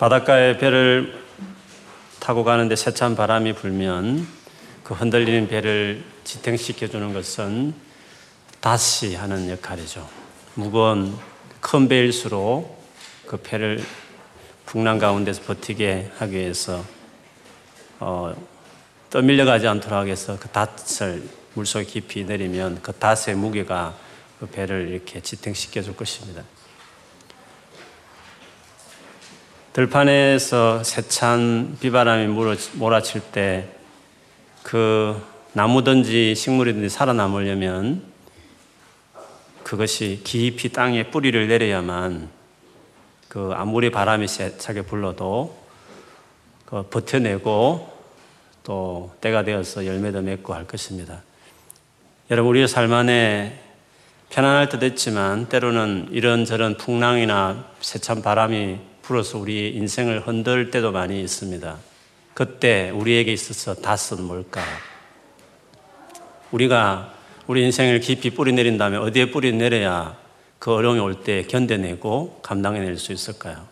바닷가에 0.00 0.56
배를 0.56 1.12
타고 2.20 2.42
가는데 2.42 2.74
세찬 2.74 3.16
바람이 3.16 3.52
불면 3.52 4.26
그 4.82 4.94
흔들리는 4.94 5.46
배를 5.46 6.02
지탱시켜 6.24 6.86
주는 6.86 7.12
것은 7.12 7.74
다시 8.60 9.14
하는 9.14 9.50
역할이죠. 9.50 10.08
무거운 10.54 11.14
큰 11.60 11.86
배일수록 11.86 12.82
그 13.26 13.36
배를 13.36 13.84
풍랑 14.64 14.98
가운데서 14.98 15.42
버티게 15.42 16.12
하기 16.16 16.34
위해서 16.34 16.82
어, 17.98 18.34
떠밀려가지 19.10 19.68
않도록 19.68 20.06
위해서 20.06 20.38
그 20.40 20.48
닷을 20.48 21.22
물속에 21.52 21.84
깊이 21.84 22.24
내리면 22.24 22.80
그 22.80 22.94
닷의 22.94 23.36
무게가 23.36 23.94
그 24.38 24.46
배를 24.46 24.88
이렇게 24.88 25.20
지탱시켜 25.20 25.82
줄 25.82 25.94
것입니다. 25.94 26.42
들판에서 29.80 30.84
세찬 30.84 31.78
비바람이 31.80 32.26
몰아칠 32.74 33.20
때 33.32 33.80
그 34.62 35.20
나무든지 35.52 36.34
식물이든지 36.34 36.88
살아남으려면 36.88 38.02
그것이 39.64 40.20
깊이 40.24 40.68
땅에 40.70 41.10
뿌리를 41.10 41.48
내려야만 41.48 42.28
그 43.28 43.52
아무리 43.54 43.90
바람이 43.90 44.28
세차게 44.28 44.82
불러도 44.82 45.56
그 46.66 46.82
버텨내고 46.82 47.98
또 48.62 49.12
때가 49.20 49.44
되어서 49.44 49.86
열매도 49.86 50.20
맺고 50.22 50.54
할 50.54 50.66
것입니다. 50.66 51.22
여러분 52.30 52.50
우리의 52.50 52.68
삶 52.68 52.92
안에 52.92 53.60
편안할 54.28 54.68
때도 54.68 54.86
있지만 54.86 55.48
때로는 55.48 56.08
이런저런 56.12 56.76
풍랑이나 56.76 57.64
세찬 57.80 58.22
바람이 58.22 58.89
불어서 59.10 59.38
우리 59.38 59.70
인생을 59.74 60.24
흔들 60.28 60.70
때도 60.70 60.92
많이 60.92 61.20
있습니다. 61.20 61.78
그때 62.32 62.90
우리에게 62.90 63.32
있어서 63.32 63.74
닷은 63.74 64.22
뭘까? 64.22 64.62
우리가 66.52 67.12
우리 67.48 67.64
인생을 67.64 67.98
깊이 67.98 68.30
뿌리 68.30 68.52
내린 68.52 68.78
다음에 68.78 68.96
어디에 68.96 69.32
뿌리 69.32 69.52
내려야 69.52 70.16
그 70.60 70.72
어려움이 70.72 71.00
올 71.00 71.24
때 71.24 71.42
견뎌내고 71.42 72.38
감당해낼 72.40 72.98
수 72.98 73.12
있을까요? 73.12 73.66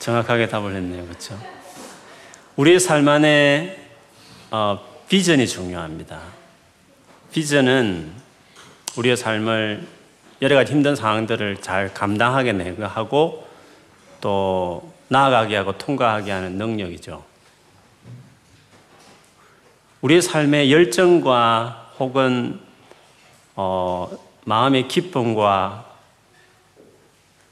정확하게 0.00 0.48
답을 0.48 0.74
했네요. 0.74 1.04
그렇죠? 1.04 1.40
우리의 2.56 2.80
삶 2.80 3.06
안에 3.06 3.78
어, 4.50 4.80
비전이 5.08 5.46
중요합니다. 5.46 6.20
비전은 7.30 8.10
우리의 8.96 9.16
삶을 9.16 9.97
여러 10.40 10.54
가지 10.54 10.72
힘든 10.72 10.94
상황들을 10.94 11.60
잘 11.60 11.92
감당하게 11.92 12.76
하고 12.82 13.46
또 14.20 14.92
나아가게 15.08 15.56
하고 15.56 15.76
통과하게 15.76 16.30
하는 16.30 16.52
능력이죠. 16.52 17.24
우리의 20.00 20.22
삶의 20.22 20.70
열정과 20.70 21.92
혹은 21.98 22.60
어, 23.56 24.08
마음의 24.44 24.86
기쁨과 24.86 25.86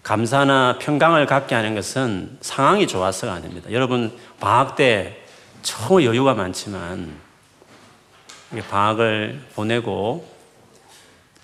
감사나 0.05 0.79
평강을 0.79 1.27
갖게 1.27 1.57
하는 1.57 1.75
것은 1.75 2.39
상황이 2.41 2.87
좋아서가 2.87 3.33
아닙니다. 3.33 3.73
여러분 3.73 4.17
방학 4.39 4.77
때 4.77 5.21
처음 5.63 6.05
여유가 6.05 6.35
많지만 6.35 7.13
방학을 8.71 9.43
보내고 9.57 10.36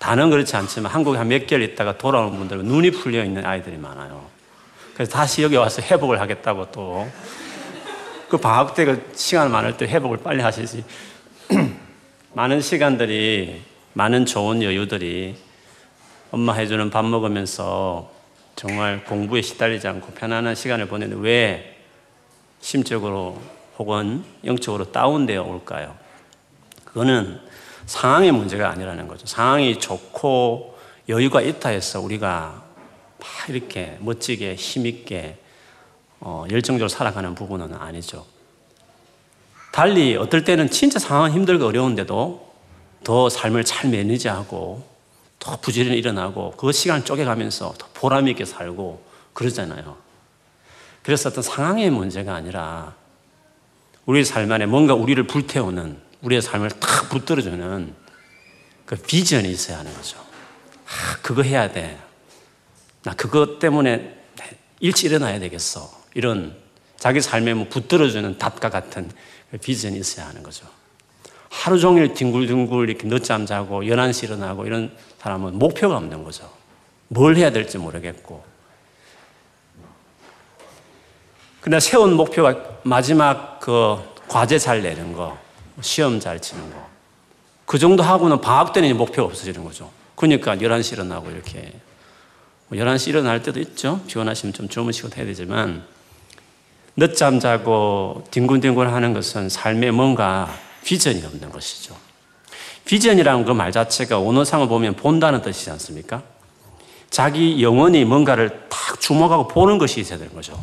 다는 0.03 0.29
그렇지 0.29 0.53
않지만 0.57 0.91
한국에 0.91 1.17
한 1.17 1.29
몇 1.29 1.47
개월 1.47 1.63
있다가 1.63 1.97
돌아오는 1.97 2.37
분들은 2.37 2.65
눈이 2.65 2.91
풀려 2.91 3.23
있는 3.23 3.45
아이들이 3.45 3.77
많아요. 3.77 4.25
그래서 4.93 5.13
다시 5.13 5.41
여기 5.41 5.55
와서 5.55 5.81
회복을 5.81 6.19
하겠다고 6.19 6.71
또. 6.73 7.09
그 8.27 8.35
방학 8.35 8.75
때그 8.75 9.11
시간 9.15 9.49
많을 9.49 9.77
때 9.77 9.85
회복을 9.85 10.17
빨리 10.17 10.41
하시지. 10.41 10.83
많은 12.33 12.59
시간들이, 12.59 13.61
많은 13.93 14.25
좋은 14.25 14.61
여유들이 14.61 15.37
엄마 16.31 16.51
해주는 16.53 16.89
밥 16.89 17.05
먹으면서 17.05 18.11
정말 18.57 19.05
공부에 19.05 19.41
시달리지 19.41 19.87
않고 19.87 20.11
편안한 20.15 20.53
시간을 20.53 20.87
보내는데 20.89 21.21
왜 21.23 21.77
심적으로 22.59 23.41
혹은 23.77 24.25
영적으로 24.43 24.91
다운되어 24.91 25.43
올까요? 25.43 25.95
그거는 26.83 27.39
상황의 27.85 28.31
문제가 28.31 28.69
아니라는 28.69 29.07
거죠. 29.07 29.25
상황이 29.25 29.79
좋고 29.79 30.77
여유가 31.09 31.41
있다 31.41 31.69
해서 31.69 31.99
우리가 31.99 32.63
막 33.19 33.49
이렇게 33.49 33.97
멋지게 33.99 34.55
힘있게 34.55 35.37
어, 36.19 36.45
열정적으로 36.49 36.87
살아가는 36.87 37.35
부분은 37.35 37.73
아니죠. 37.73 38.25
달리 39.71 40.15
어떨 40.15 40.43
때는 40.43 40.69
진짜 40.69 40.99
상황은 40.99 41.31
힘들고 41.31 41.65
어려운데도 41.65 42.53
더 43.03 43.29
삶을 43.29 43.65
잘 43.65 43.89
매니지하고 43.89 44.87
더 45.39 45.57
부지런히 45.59 45.97
일어나고 45.97 46.51
그 46.51 46.71
시간을 46.71 47.03
쪼개가면서 47.03 47.73
더 47.77 47.87
보람 47.93 48.27
있게 48.29 48.45
살고 48.45 49.03
그러잖아요. 49.33 49.97
그래서 51.01 51.29
어떤 51.29 51.43
상황의 51.43 51.89
문제가 51.89 52.33
아니라 52.33 52.95
우리 54.05 54.23
삶 54.23 54.49
안에 54.51 54.65
뭔가 54.65 54.93
우리를 54.93 55.25
불태우는 55.27 55.97
우리의 56.23 56.41
삶을 56.41 56.69
탁 56.71 57.09
붙들어주는 57.09 57.93
그 58.85 58.95
비전이 58.95 59.49
있어야 59.49 59.79
하는 59.79 59.93
거죠. 59.93 60.17
아, 60.85 61.17
그거 61.21 61.43
해야 61.43 61.71
돼. 61.71 61.97
나 63.03 63.13
그것 63.13 63.59
때문에 63.59 64.19
일찍 64.79 65.07
일어나야 65.07 65.39
되겠어. 65.39 65.89
이런 66.13 66.55
자기 66.97 67.21
삶에 67.21 67.53
뭐 67.53 67.67
붙들어주는 67.69 68.37
닷과 68.37 68.69
같은 68.69 69.11
그 69.51 69.57
비전이 69.57 69.97
있어야 69.99 70.27
하는 70.27 70.43
거죠. 70.43 70.65
하루 71.49 71.79
종일 71.79 72.13
뒹굴뒹굴 72.13 72.89
이렇게 72.89 73.07
늦잠 73.07 73.45
자고 73.45 73.83
11시 73.83 74.23
일어나고 74.23 74.65
이런 74.65 74.95
사람은 75.19 75.59
목표가 75.59 75.97
없는 75.97 76.23
거죠. 76.23 76.51
뭘 77.09 77.35
해야 77.35 77.51
될지 77.51 77.77
모르겠고. 77.77 78.43
그러나 81.61 81.79
세운 81.79 82.13
목표가 82.15 82.79
마지막 82.83 83.59
그 83.59 83.97
과제 84.27 84.57
잘 84.57 84.81
내는 84.81 85.13
거, 85.13 85.37
시험 85.81 86.19
잘 86.19 86.39
치는 86.41 86.71
거. 86.71 86.87
그 87.65 87.79
정도 87.79 88.03
하고는 88.03 88.41
방학 88.41 88.73
때는 88.73 88.95
목표가 88.97 89.27
없어지는 89.27 89.63
거죠. 89.63 89.91
그러니까 90.15 90.55
11시 90.55 90.93
일어나고 90.93 91.31
이렇게. 91.31 91.73
11시 92.71 93.11
뭐 93.11 93.19
일어날 93.19 93.41
때도 93.43 93.59
있죠. 93.59 94.01
피곤하시면 94.07 94.53
좀 94.53 94.67
주무시고 94.67 95.09
해야 95.15 95.25
되지만, 95.25 95.83
늦잠 96.95 97.39
자고 97.39 98.23
뒹굴뒹굴 98.31 98.87
하는 98.89 99.13
것은 99.13 99.49
삶에 99.49 99.91
뭔가 99.91 100.49
비전이 100.83 101.23
없는 101.25 101.49
것이죠. 101.51 101.95
비전이라는 102.85 103.45
그 103.45 103.53
말 103.53 103.71
자체가 103.71 104.19
원어상을 104.19 104.67
보면 104.67 104.95
본다는 104.95 105.41
뜻이지 105.41 105.71
않습니까? 105.71 106.21
자기 107.09 107.61
영혼이 107.63 108.05
뭔가를 108.05 108.67
탁 108.69 108.99
주목하고 108.99 109.47
보는 109.47 109.77
것이 109.77 110.01
있어야 110.01 110.17
되는 110.17 110.33
거죠. 110.33 110.59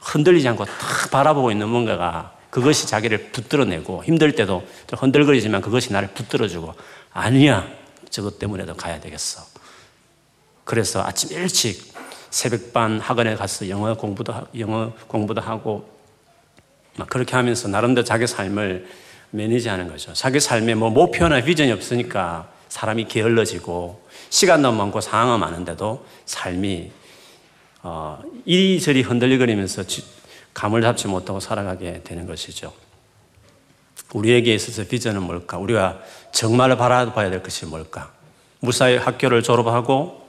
흔들리지 0.00 0.46
않고 0.48 0.64
탁 0.66 1.10
바라보고 1.10 1.50
있는 1.50 1.68
뭔가가 1.68 2.33
그것이 2.54 2.86
자기를 2.86 3.32
붙들어내고 3.32 4.04
힘들 4.04 4.36
때도 4.36 4.64
흔들거리지만 4.92 5.60
그것이 5.60 5.92
나를 5.92 6.10
붙들어주고 6.14 6.72
아니야 7.12 7.68
저것 8.10 8.38
때문에도 8.38 8.76
가야 8.76 9.00
되겠어. 9.00 9.42
그래서 10.62 11.02
아침 11.02 11.36
일찍 11.36 11.92
새벽반 12.30 13.00
학원에 13.00 13.34
가서 13.34 13.68
영어 13.68 13.94
공부도 13.94 14.32
영어 14.60 14.92
공부도 15.08 15.40
하고 15.40 15.98
막 16.94 17.08
그렇게 17.08 17.34
하면서 17.34 17.66
나름대로 17.66 18.04
자기 18.04 18.28
삶을 18.28 18.86
매니지하는 19.32 19.88
거죠. 19.88 20.12
자기 20.12 20.38
삶에 20.38 20.76
뭐 20.76 20.90
목표나 20.90 21.42
비전이 21.42 21.72
없으니까 21.72 22.48
사람이 22.68 23.06
게을러지고 23.06 24.00
시간도 24.30 24.70
많고 24.70 25.00
상황은 25.00 25.40
많은데도 25.40 26.06
삶이 26.24 26.92
어, 27.82 28.22
이리저리 28.44 29.02
흔들리거리면서 29.02 29.82
감을 30.54 30.80
잡지 30.82 31.08
못하고 31.08 31.40
살아가게 31.40 32.02
되는 32.04 32.26
것이죠. 32.26 32.72
우리에게 34.14 34.54
있어서 34.54 34.84
비전은 34.84 35.22
뭘까? 35.22 35.58
우리가 35.58 36.00
정말 36.32 36.76
바라봐야 36.76 37.30
될 37.30 37.42
것이 37.42 37.66
뭘까? 37.66 38.12
무사히 38.60 38.96
학교를 38.96 39.42
졸업하고 39.42 40.26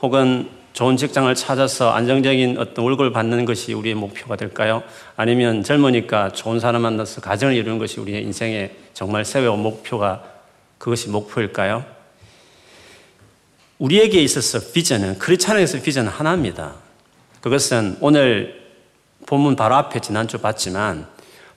혹은 0.00 0.50
좋은 0.72 0.96
직장을 0.96 1.32
찾아서 1.34 1.92
안정적인 1.92 2.58
어떤 2.58 2.84
월급을 2.84 3.12
받는 3.12 3.44
것이 3.44 3.72
우리의 3.74 3.94
목표가 3.94 4.36
될까요? 4.36 4.82
아니면 5.16 5.62
젊으니까 5.62 6.32
좋은 6.32 6.60
사람 6.60 6.82
만나서 6.82 7.20
가정을 7.20 7.54
이루는 7.54 7.78
것이 7.78 8.00
우리의 8.00 8.22
인생의 8.24 8.74
정말 8.94 9.24
세워온 9.24 9.60
목표가 9.60 10.24
그것이 10.78 11.10
목표일까요? 11.10 11.84
우리에게 13.78 14.22
있어서 14.22 14.72
비전은 14.72 15.18
크리스찬에서 15.18 15.82
비전은 15.82 16.10
하나입니다. 16.10 16.74
그것은 17.40 17.98
오늘 18.00 18.61
본문 19.32 19.56
바로 19.56 19.76
앞에 19.76 20.00
지난주 20.00 20.36
봤지만 20.36 21.06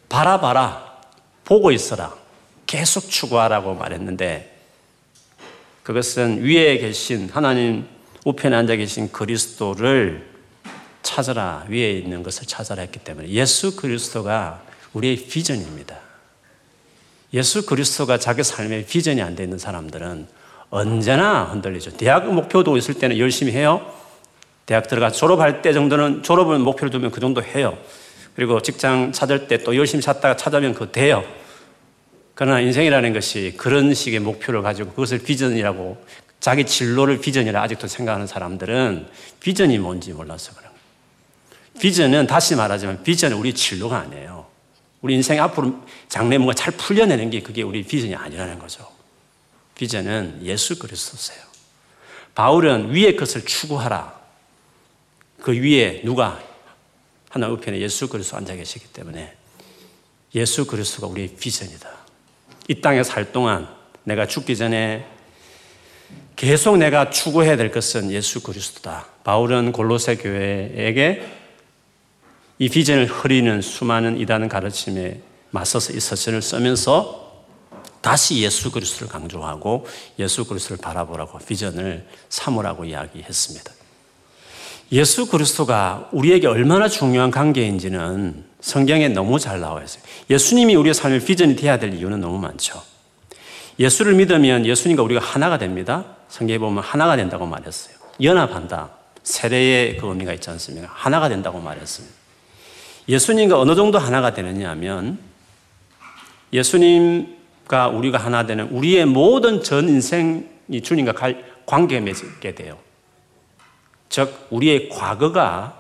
바라봐라 0.07 0.95
보고 1.43 1.73
있어라 1.73 2.15
계속 2.65 3.09
추구하라고 3.09 3.73
말했는데 3.73 4.57
그것은 5.83 6.41
위에 6.41 6.77
계신 6.77 7.29
하나님 7.29 7.85
우편에 8.23 8.55
앉아 8.55 8.77
계신 8.77 9.11
그리스도를 9.11 10.25
찾아라 11.03 11.65
위에 11.67 11.91
있는 11.97 12.23
것을 12.23 12.47
찾아라 12.47 12.81
했기 12.81 12.99
때문에 12.99 13.27
예수 13.27 13.75
그리스도가 13.75 14.61
우리의 14.93 15.17
비전입니다. 15.17 15.97
예수 17.33 17.65
그리스도가 17.65 18.19
자기 18.19 18.45
삶에 18.45 18.85
비전이 18.85 19.21
안 19.21 19.35
되는 19.35 19.57
사람들은 19.57 20.27
언제나 20.69 21.43
흔들리죠. 21.43 21.97
대학 21.97 22.25
목표도 22.33 22.77
있을 22.77 22.93
때는 22.93 23.17
열심히 23.17 23.51
해요. 23.51 24.04
대학 24.65 24.87
들어가 24.87 25.11
졸업할 25.11 25.61
때 25.61 25.73
정도는 25.73 26.23
졸업을 26.23 26.57
목표로 26.59 26.89
두면 26.89 27.11
그 27.11 27.19
정도 27.19 27.43
해요. 27.43 27.77
그리고 28.35 28.61
직장 28.61 29.11
찾을 29.11 29.47
때 29.47 29.57
또 29.59 29.75
열심히 29.75 30.01
찾다가 30.01 30.35
찾으면 30.35 30.73
그거 30.73 30.91
돼요. 30.91 31.23
그러나 32.33 32.59
인생이라는 32.59 33.13
것이 33.13 33.53
그런 33.57 33.93
식의 33.93 34.19
목표를 34.19 34.61
가지고 34.61 34.89
그것을 34.89 35.19
비전이라고 35.19 36.03
자기 36.41 36.65
진로를 36.65 37.19
비전이라 37.19 37.61
아직도 37.61 37.87
생각하는 37.87 38.27
사람들은 38.27 39.07
비전이 39.39 39.77
뭔지 39.77 40.11
몰라서 40.11 40.51
그런 40.51 40.69
거예요. 40.69 40.75
비전은 41.79 42.27
다시 42.27 42.55
말하자면 42.55 43.03
비전은 43.03 43.37
우리 43.37 43.53
진로가 43.53 43.99
아니에요. 43.99 44.45
우리 45.01 45.13
인생 45.15 45.41
앞으로 45.41 45.79
장래 46.09 46.37
뭔가 46.37 46.53
잘 46.53 46.73
풀려내는 46.75 47.29
게 47.29 47.41
그게 47.41 47.61
우리 47.61 47.83
비전이 47.83 48.15
아니라는 48.15 48.59
거죠. 48.59 48.85
비전은 49.75 50.41
예수 50.43 50.77
그리스도세요. 50.77 51.39
바울은 52.33 52.93
위의 52.93 53.15
것을 53.15 53.45
추구하라. 53.45 54.14
그 55.45 55.51
위에 55.51 56.01
누가 56.03 56.41
하나 57.29 57.49
우편에 57.49 57.79
예수 57.79 58.09
그리스도 58.09 58.35
앉아 58.35 58.55
계시기 58.55 58.87
때문에 58.87 59.31
예수 60.33 60.65
그리스도가 60.65 61.05
우리의 61.05 61.35
비전이다. 61.39 61.87
이 62.67 62.81
땅에 62.81 63.03
살 63.03 63.31
동안 63.31 63.69
내가 64.05 64.25
죽기 64.25 64.57
전에 64.57 65.05
계속 66.35 66.77
내가 66.77 67.11
추구해야 67.11 67.57
될 67.57 67.69
것은 67.69 68.09
예수 68.09 68.41
그리스도다. 68.41 69.05
바울은 69.23 69.71
골로새 69.71 70.15
교회에게 70.15 71.23
이 72.57 72.67
비전을 72.67 73.05
흐리는 73.05 73.61
수많은 73.61 74.19
이단 74.19 74.49
가르침에 74.49 75.21
맞서서 75.51 75.93
이 75.93 75.99
서신을 75.99 76.41
쓰면서 76.41 77.45
다시 78.01 78.41
예수 78.41 78.71
그리스도를 78.71 79.09
강조하고 79.09 79.85
예수 80.17 80.45
그리스도를 80.45 80.81
바라보라고 80.81 81.37
비전을 81.37 82.07
삼으라고 82.29 82.85
이야기했습니다. 82.85 83.84
예수 84.91 85.27
그리스도가 85.27 86.09
우리에게 86.11 86.47
얼마나 86.47 86.87
중요한 86.87 87.31
관계인지는 87.31 88.45
성경에 88.61 89.09
너무 89.09 89.39
잘 89.39 89.59
나와 89.59 89.83
있어요. 89.83 90.03
예수님이 90.29 90.75
우리의 90.75 90.93
삶의 90.93 91.21
비전이 91.21 91.55
되어야 91.55 91.79
될 91.79 91.93
이유는 91.93 92.21
너무 92.21 92.39
많죠. 92.39 92.81
예수를 93.79 94.13
믿으면 94.13 94.65
예수님과 94.65 95.03
우리가 95.03 95.21
하나가 95.21 95.57
됩니다. 95.57 96.05
성경에 96.29 96.59
보면 96.59 96.83
하나가 96.83 97.15
된다고 97.15 97.45
말했어요. 97.45 97.95
연합한다. 98.21 98.91
세례의 99.23 99.97
그 99.97 100.07
의미가 100.07 100.33
있지 100.33 100.49
않습니까? 100.51 100.89
하나가 100.93 101.29
된다고 101.29 101.59
말했습니다. 101.59 102.15
예수님과 103.09 103.59
어느 103.59 103.75
정도 103.75 103.97
하나가 103.99 104.33
되느냐 104.33 104.69
하면 104.71 105.19
예수님과 106.53 107.89
우리가 107.89 108.17
하나 108.17 108.45
되는 108.45 108.69
우리의 108.69 109.05
모든 109.05 109.61
전 109.63 109.89
인생이 109.89 110.81
주님과 110.81 111.13
관계 111.65 111.99
맺게 111.99 112.55
돼요. 112.55 112.77
즉, 114.15 114.47
우리의 114.49 114.87
과거가 114.87 115.77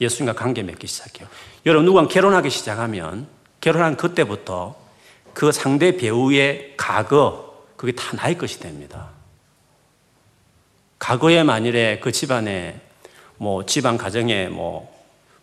예수님과 0.00 0.34
관계 0.34 0.62
맺기 0.62 0.86
시작해요. 0.86 1.28
여러분, 1.64 1.84
누가 1.86 2.06
결혼하기 2.06 2.50
시작하면 2.50 3.28
결혼한 3.60 3.96
그때부터 3.96 4.76
그 5.32 5.52
상대 5.52 5.96
배우의 5.96 6.74
과거, 6.76 7.64
그게 7.76 7.92
다 7.92 8.16
나의 8.16 8.36
것이 8.36 8.58
됩니다. 8.58 9.10
과거에 10.98 11.44
만일에 11.44 12.00
그 12.00 12.10
집안에 12.10 12.80
뭐 13.36 13.64
집안 13.64 13.96
가정에 13.96 14.48
뭐 14.48 14.92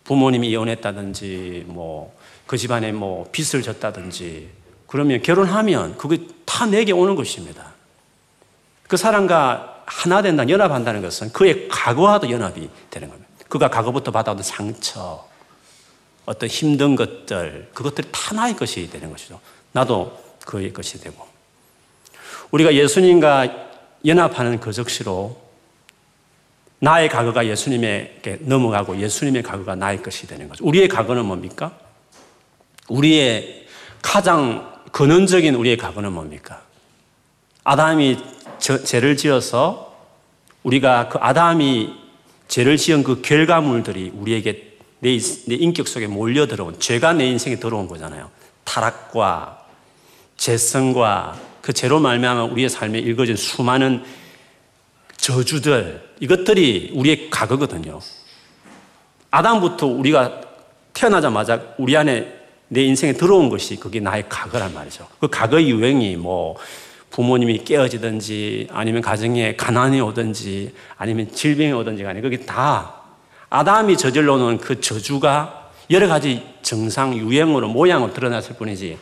부모님이 0.04 0.50
이혼했다든지 0.50 1.64
뭐 1.68 2.16
그 2.46 2.56
집안에 2.56 2.92
뭐 2.92 3.28
빚을 3.32 3.62
졌다든지 3.62 4.48
그러면 4.86 5.20
결혼하면 5.20 5.98
그게 5.98 6.26
다 6.44 6.66
내게 6.66 6.92
오는 6.92 7.16
것입니다. 7.16 7.74
그 8.88 8.96
사람과 8.96 9.75
하나 9.86 10.20
된다, 10.20 10.48
연합한다는 10.48 11.00
것은 11.00 11.32
그의 11.32 11.68
과거와도 11.68 12.30
연합이 12.30 12.68
되는 12.90 13.08
겁니다. 13.08 13.28
그가 13.48 13.70
과거부터 13.70 14.10
받아온 14.10 14.42
상처, 14.42 15.26
어떤 16.26 16.48
힘든 16.48 16.96
것들, 16.96 17.70
그것들이 17.72 18.08
다 18.10 18.34
나의 18.34 18.56
것이 18.56 18.90
되는 18.90 19.10
것이죠. 19.10 19.40
나도 19.72 20.18
그의 20.44 20.72
것이 20.72 21.00
되고. 21.00 21.24
우리가 22.50 22.74
예수님과 22.74 23.48
연합하는 24.04 24.60
그 24.60 24.72
적시로 24.72 25.40
나의 26.78 27.08
과거가 27.08 27.46
예수님에게 27.46 28.38
넘어가고 28.40 28.98
예수님의 29.00 29.42
과거가 29.42 29.76
나의 29.76 30.02
것이 30.02 30.26
되는 30.26 30.48
거죠. 30.48 30.64
우리의 30.64 30.88
과거는 30.88 31.24
뭡니까? 31.24 31.78
우리의 32.88 33.66
가장 34.02 34.82
근원적인 34.92 35.54
우리의 35.54 35.76
과거는 35.76 36.12
뭡니까? 36.12 36.62
아담이 37.64 38.35
죄를 38.58 39.16
지어서 39.16 39.94
우리가 40.62 41.08
그 41.08 41.18
아담이 41.20 41.92
죄를 42.48 42.76
지은 42.76 43.02
그 43.02 43.22
결과물들이 43.22 44.12
우리에게 44.14 44.76
내, 45.00 45.18
내 45.46 45.54
인격 45.54 45.88
속에 45.88 46.06
몰려 46.06 46.46
들어온 46.46 46.78
죄가 46.78 47.12
내 47.12 47.26
인생에 47.26 47.56
들어온 47.56 47.86
거잖아요. 47.88 48.30
타락과 48.64 49.66
죄성과 50.36 51.40
그 51.60 51.72
죄로 51.72 52.00
말미암아 52.00 52.44
우리의 52.44 52.68
삶에 52.68 52.98
읽어진 52.98 53.36
수많은 53.36 54.04
저주들, 55.16 56.08
이것들이 56.20 56.92
우리의 56.94 57.30
과거거든요. 57.30 58.00
아담부터 59.30 59.86
우리가 59.86 60.40
태어나자마자 60.92 61.74
우리 61.78 61.96
안에 61.96 62.32
내 62.68 62.82
인생에 62.82 63.12
들어온 63.12 63.48
것이 63.48 63.76
그게 63.76 64.00
나의 64.00 64.28
과거란 64.28 64.72
말이죠. 64.72 65.08
그 65.18 65.28
과거의 65.28 65.70
유행이 65.70 66.16
뭐 66.16 66.56
부모님이 67.16 67.64
깨어지든지 67.64 68.68
아니면 68.70 69.00
가정에 69.00 69.56
가난이 69.56 70.02
오든지 70.02 70.74
아니면 70.98 71.32
질병이 71.32 71.72
오든지 71.72 72.02
간에 72.02 72.20
그게 72.20 72.44
다 72.44 72.92
아담이 73.48 73.96
저질러 73.96 74.36
놓은 74.36 74.58
그 74.58 74.82
저주가 74.82 75.70
여러 75.88 76.08
가지 76.08 76.42
정상 76.60 77.16
유행으로 77.16 77.68
모양으로 77.68 78.12
드러났을 78.12 78.56
뿐이지 78.56 78.98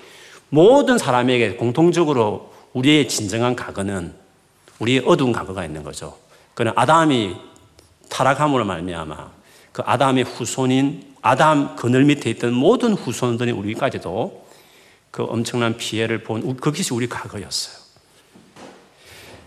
모든 0.48 0.96
사람에게 0.96 1.56
공통적으로 1.56 2.54
우리의 2.72 3.08
진정한 3.08 3.56
과거는 3.56 4.14
우리의 4.78 5.02
어두운 5.04 5.32
과거가 5.32 5.64
있는 5.64 5.82
거죠. 5.82 6.16
그는 6.54 6.70
아담이 6.76 7.34
타락함으로 8.10 8.64
말미암아 8.64 9.30
그 9.72 9.82
아담의 9.84 10.22
후손인 10.22 11.14
아담 11.20 11.74
그늘 11.74 12.04
밑에 12.04 12.30
있던 12.30 12.52
모든 12.52 12.92
후손들이 12.92 13.50
우리까지도 13.50 14.46
그 15.10 15.24
엄청난 15.24 15.76
피해를 15.76 16.22
본 16.22 16.56
그것이 16.56 16.94
우리 16.94 17.08
과거였어요. 17.08 17.83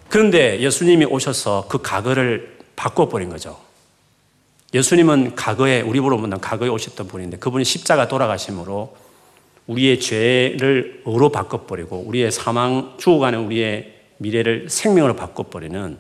그런데 0.09 0.59
예수님이 0.61 1.05
오셔서 1.05 1.67
그 1.69 1.81
과거를 1.81 2.57
바꿔버린 2.75 3.29
거죠. 3.29 3.59
예수님은 4.73 5.35
과거에 5.35 5.81
우리 5.81 5.99
보러 5.99 6.17
본다 6.17 6.37
과거에 6.37 6.69
오셨던 6.69 7.07
분인데 7.07 7.37
그분이 7.37 7.63
십자가 7.63 8.07
돌아가심으로 8.07 8.95
우리의 9.67 9.99
죄를 9.99 11.03
의로 11.05 11.29
바꿔버리고 11.29 12.03
우리의 12.05 12.31
사망 12.31 12.95
죽어가는 12.97 13.39
우리의 13.45 13.95
미래를 14.17 14.69
생명으로 14.69 15.15
바꿔버리는 15.15 15.97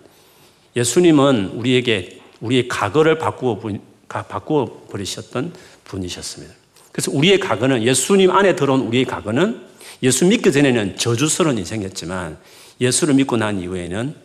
예수님은 0.75 1.51
우리에게 1.55 2.19
우리의 2.39 2.67
과거를 2.67 3.17
바꾸어, 3.17 3.59
바꾸어 4.07 4.83
버리셨던 4.89 5.53
분이셨습니다. 5.85 6.53
그래서 6.91 7.11
우리의 7.11 7.39
과거는 7.39 7.83
예수님 7.83 8.31
안에 8.31 8.55
들어온 8.55 8.81
우리의 8.81 9.05
과거는 9.05 9.65
예수 10.03 10.25
믿기 10.25 10.51
전에는 10.51 10.97
저주스러운 10.97 11.57
인생이었지만 11.57 12.37
예수를 12.79 13.13
믿고 13.15 13.37
난 13.37 13.59
이후에는 13.59 14.15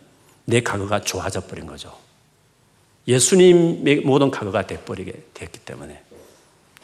내 0.45 0.61
과거가 0.61 1.01
좋아져 1.01 1.41
버린 1.41 1.65
거죠. 1.65 1.95
예수님의 3.07 4.01
모든 4.01 4.31
과거가 4.31 4.67
돼버리게 4.67 5.13
됐기 5.33 5.59
때문에. 5.59 6.01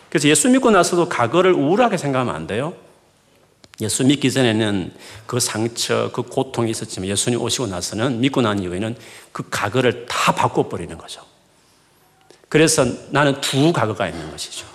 그래서 0.09 0.27
예수 0.27 0.49
믿고 0.49 0.71
나서도 0.71 1.07
과거를 1.07 1.53
우울하게 1.53 1.97
생각하면 1.97 2.35
안 2.35 2.47
돼요. 2.47 2.73
예수 3.81 4.03
믿기 4.03 4.31
전에는 4.31 4.91
그 5.25 5.39
상처, 5.39 6.11
그 6.11 6.23
고통이 6.23 6.71
있었지만 6.71 7.07
예수님 7.07 7.39
오시고 7.41 7.67
나서는 7.67 8.19
믿고 8.19 8.41
난 8.41 8.61
이후에는 8.61 8.95
그 9.31 9.49
과거를 9.49 10.05
다 10.07 10.33
바꿔버리는 10.33 10.97
거죠. 10.97 11.21
그래서 12.49 12.85
나는 13.11 13.39
두 13.39 13.71
과거가 13.71 14.09
있는 14.09 14.29
것이죠. 14.31 14.67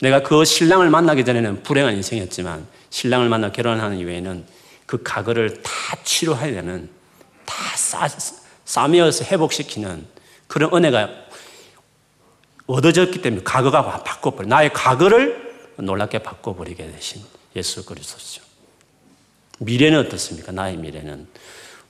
내가 0.00 0.22
그 0.22 0.44
신랑을 0.44 0.90
만나기 0.90 1.24
전에는 1.24 1.62
불행한 1.62 1.94
인생이었지만 1.94 2.66
신랑을 2.90 3.28
만나 3.28 3.50
결혼하는 3.50 3.98
이후에는 3.98 4.44
그 4.92 5.02
과거를 5.02 5.62
다 5.62 5.72
치료해야 6.04 6.52
되는 6.52 6.90
다 7.46 7.54
싸, 7.78 8.06
싸매어서 8.66 9.24
회복시키는 9.24 10.04
그런 10.46 10.74
은혜가 10.74 11.08
얻어졌기 12.66 13.22
때문에 13.22 13.42
과거가 13.42 14.02
바꿔버려. 14.02 14.46
나의 14.48 14.70
과거를 14.74 15.54
놀랍게 15.76 16.18
바꿔버리게 16.18 16.92
되신 16.92 17.22
예수 17.56 17.86
그리스도죠. 17.86 18.42
미래는 19.60 19.98
어떻습니까? 20.00 20.52
나의 20.52 20.76
미래는. 20.76 21.26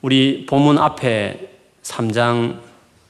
우리 0.01 0.45
본문 0.45 0.77
앞에 0.77 1.49
3장 1.83 2.61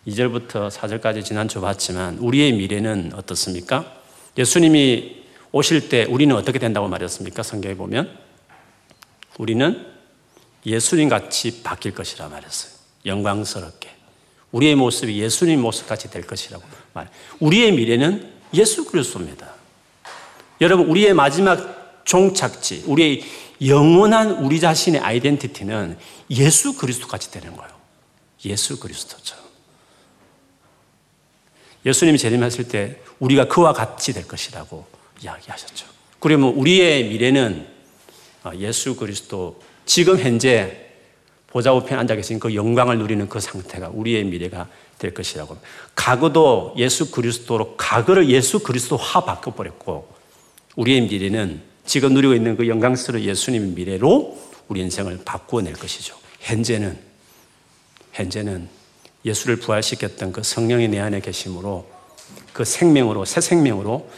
2절부터 0.08 0.72
4절까지 0.72 1.24
지난주 1.24 1.62
봤지만 1.62 2.18
우리의 2.18 2.54
미래는 2.54 3.12
어떻습니까? 3.14 3.94
예수님이 4.40 5.24
오실 5.52 5.88
때 5.90 6.06
우리는 6.10 6.36
어떻게 6.36 6.58
된다고 6.58 6.88
말했습니까? 6.88 7.44
성경에 7.44 7.76
보면 7.76 8.23
우리는 9.38 9.86
예수님 10.66 11.10
같이 11.10 11.64
바뀔 11.64 11.94
것이라 11.94 12.30
말했어요. 12.30 12.72
영광스럽게. 13.06 13.90
우리의 14.52 14.76
모습이 14.76 15.20
예수님 15.20 15.62
모습 15.62 15.88
같이 15.88 16.10
될 16.10 16.26
것이라고 16.26 16.64
말. 16.94 17.10
우리의 17.40 17.72
미래는 17.74 18.32
예수 18.54 18.86
그리스도입니다. 18.86 19.52
여러분, 20.62 20.88
우리의 20.88 21.14
마지막 21.14 22.04
종착지, 22.06 22.84
우리의 22.86 23.24
영원한 23.66 24.44
우리 24.44 24.60
자신의 24.60 25.02
아이덴티티는 25.02 25.98
예수 26.32 26.78
그리스도 26.78 27.08
같이 27.08 27.32
되는 27.32 27.56
거예요. 27.56 27.72
예수 28.46 28.80
그리스도죠. 28.80 29.36
예수님이 31.86 32.18
재림하실 32.18 32.68
때 32.68 33.02
우리가 33.20 33.48
그와 33.48 33.74
같이 33.74 34.14
될 34.14 34.28
것이라고 34.28 34.86
이야기하셨죠. 35.22 35.88
그러면 36.20 36.54
우리의 36.54 37.10
미래는 37.10 37.73
예수 38.58 38.96
그리스도 38.96 39.62
지금 39.86 40.20
현재 40.20 40.90
보좌 41.48 41.72
우편에 41.72 42.00
앉아 42.00 42.16
계신 42.16 42.40
그 42.40 42.56
영광을 42.56 42.98
누리는 42.98 43.30
그 43.30 43.40
상태가 43.40 43.90
우리의 43.94 44.24
미래가 44.26 44.68
될 44.98 45.14
것이라고. 45.14 45.58
과거도 45.96 46.74
예수 46.78 47.12
그리스도로 47.12 47.76
과거를 47.78 48.30
예수 48.30 48.60
그리스도화 48.60 49.24
바꿔버렸고 49.26 50.08
우리의 50.76 51.02
미래는 51.02 51.62
지금 51.86 52.14
누리고 52.14 52.34
있는 52.34 52.58
그 52.58 52.68
영광스러운 52.68 53.24
예수님의 53.24 53.70
미래로 53.70 54.40
우리 54.68 54.82
인생을 54.82 55.20
바꾸어낼 55.24 55.74
것이죠. 55.74 56.16
현재는 56.40 56.98
현재는 58.14 58.68
예수를 59.26 59.58
부활시켰던 59.58 60.32
그 60.32 60.44
성령이 60.44 60.88
내 60.88 61.00
안에 61.00 61.20
계심으로 61.20 61.88
그 62.52 62.66
생명으로 62.66 63.26
새 63.26 63.42
생명으로 63.42 64.10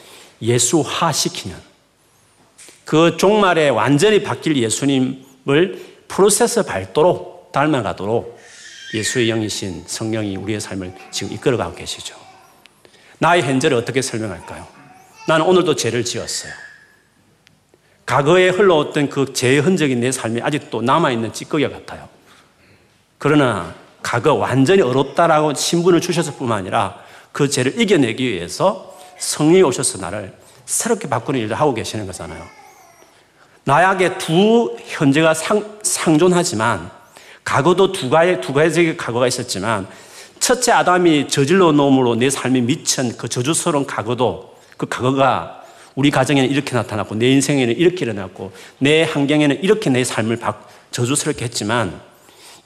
예수화시키는 0.42 1.56
그 2.86 3.18
종말에 3.18 3.70
완전히 3.70 4.24
바뀔 4.24 4.56
예수님을 4.56 5.96
프로세스 6.08 6.66
밟도록 6.66 7.52
닮아가도록 7.52 8.40
예수의 8.94 9.28
영이신 9.28 9.84
성령이 9.88 10.38
우리의 10.38 10.62
삶을 10.62 10.94
지금 11.12 11.34
이끌어가고 11.34 11.76
계시죠. 11.76 12.16
나의 13.20 13.42
현재를 13.42 13.78
어떻게 13.78 14.02
설명할까요? 14.02 14.68
나는 15.28 15.46
오늘도 15.46 15.76
죄를 15.76 16.06
지었어요. 16.06 16.54
과거에 18.06 18.50
흘러왔던 18.50 19.10
그 19.10 19.34
죄의 19.34 19.62
흔적이 19.62 19.96
내 19.96 20.12
삶에 20.12 20.42
아직도 20.42 20.84
남아있는 20.84 21.34
찌꺼기 21.34 21.68
같아요. 21.68 22.08
그러나 23.18 23.74
과거 24.04 24.36
완전히 24.36 24.84
어렵다라고 24.84 25.56
신분을 25.56 26.02
주셨을 26.02 26.34
뿐만 26.34 26.60
아니라 26.60 27.04
그 27.32 27.50
죄를 27.50 27.82
이겨내기 27.82 28.32
위해서 28.32 28.96
성령이 29.18 29.64
오셔서 29.64 29.98
나를 29.98 30.34
새롭게 30.66 31.10
바꾸는 31.10 31.40
일을 31.40 31.60
하고 31.60 31.74
계시는 31.74 32.06
거잖아요. 32.06 32.65
나약의 33.66 34.20
두 34.20 34.78
현재가 34.86 35.34
상, 35.34 35.80
상존하지만 35.82 36.92
과거도 37.44 37.92
두 37.92 38.10
가지, 38.10 38.40
두 38.40 38.54
가지 38.54 38.96
과거가 38.96 39.28
있었지만 39.28 39.88
첫째 40.40 40.72
아담이 40.72 41.28
저질러 41.28 41.72
놓음으로 41.72 42.16
내 42.16 42.30
삶에 42.30 42.62
미친 42.62 43.18
그 43.18 43.28
저주스러운 43.28 43.88
과거도 43.88 44.56
그 44.78 44.86
과거가 44.86 45.64
우리 45.96 46.12
가정에는 46.12 46.50
이렇게 46.50 46.76
나타났고 46.76 47.16
내 47.16 47.32
인생에는 47.32 47.76
이렇게 47.76 48.06
일어났고 48.06 48.52
내 48.78 49.04
환경에는 49.04 49.64
이렇게 49.64 49.90
내 49.90 50.04
삶을 50.04 50.40
저주스럽게 50.92 51.46
했지만 51.46 52.00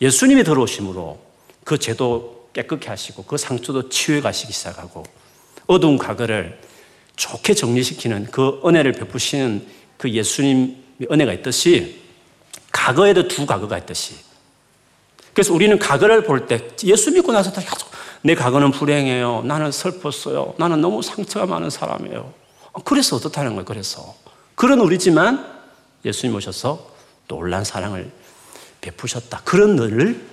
예수님이 0.01 0.44
들어오심으로 0.44 1.20
그 1.63 1.77
죄도 1.77 2.50
깨끗게 2.53 2.89
하시고 2.89 3.24
그 3.24 3.38
상처도 3.38 3.89
치유해 3.89 4.20
가시기 4.20 4.51
시작하고 4.51 5.03
어두운 5.68 5.98
과거를 5.98 6.60
좋게 7.15 7.53
정리시키는 7.53 8.27
그 8.32 8.60
은혜를 8.65 8.94
베푸시는 8.94 9.65
그 9.98 10.10
예수님의 10.10 10.88
은혜가 11.10 11.34
있듯이 11.34 12.01
과거에도 12.72 13.27
두 13.27 13.46
과거가 13.46 13.77
있듯이 13.77 14.15
그래서 15.34 15.53
우리는 15.53 15.77
과거를 15.79 16.24
볼 16.24 16.48
때 16.48 16.70
예수 16.84 17.12
믿고 17.12 17.32
나서 17.32 17.51
계속 17.53 17.89
내 18.22 18.36
과거는 18.36 18.72
불행해요. 18.72 19.44
나는 19.46 19.72
슬펐어요. 19.72 20.56
나는 20.58 20.82
너무 20.82 21.01
상처가 21.01 21.46
많은 21.46 21.70
사람이에요. 21.70 22.34
그래서 22.84 23.15
어떻다는 23.15 23.51
거예요. 23.51 23.65
그래서 23.65 24.15
그런 24.56 24.82
우리지만 24.82 25.60
예수님 26.03 26.36
오셔서 26.36 26.91
놀란 27.27 27.63
사랑을 27.63 28.12
베푸셨다. 28.82 29.41
그런 29.46 29.75
너를 29.77 30.25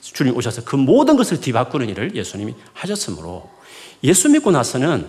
주님 0.00 0.36
오셔서 0.36 0.64
그 0.64 0.74
모든 0.74 1.16
것을 1.16 1.40
뒤바꾸는 1.40 1.88
일을 1.90 2.16
예수님이 2.16 2.54
하셨으므로 2.72 3.48
예수 4.02 4.28
믿고 4.28 4.50
나서는 4.50 5.06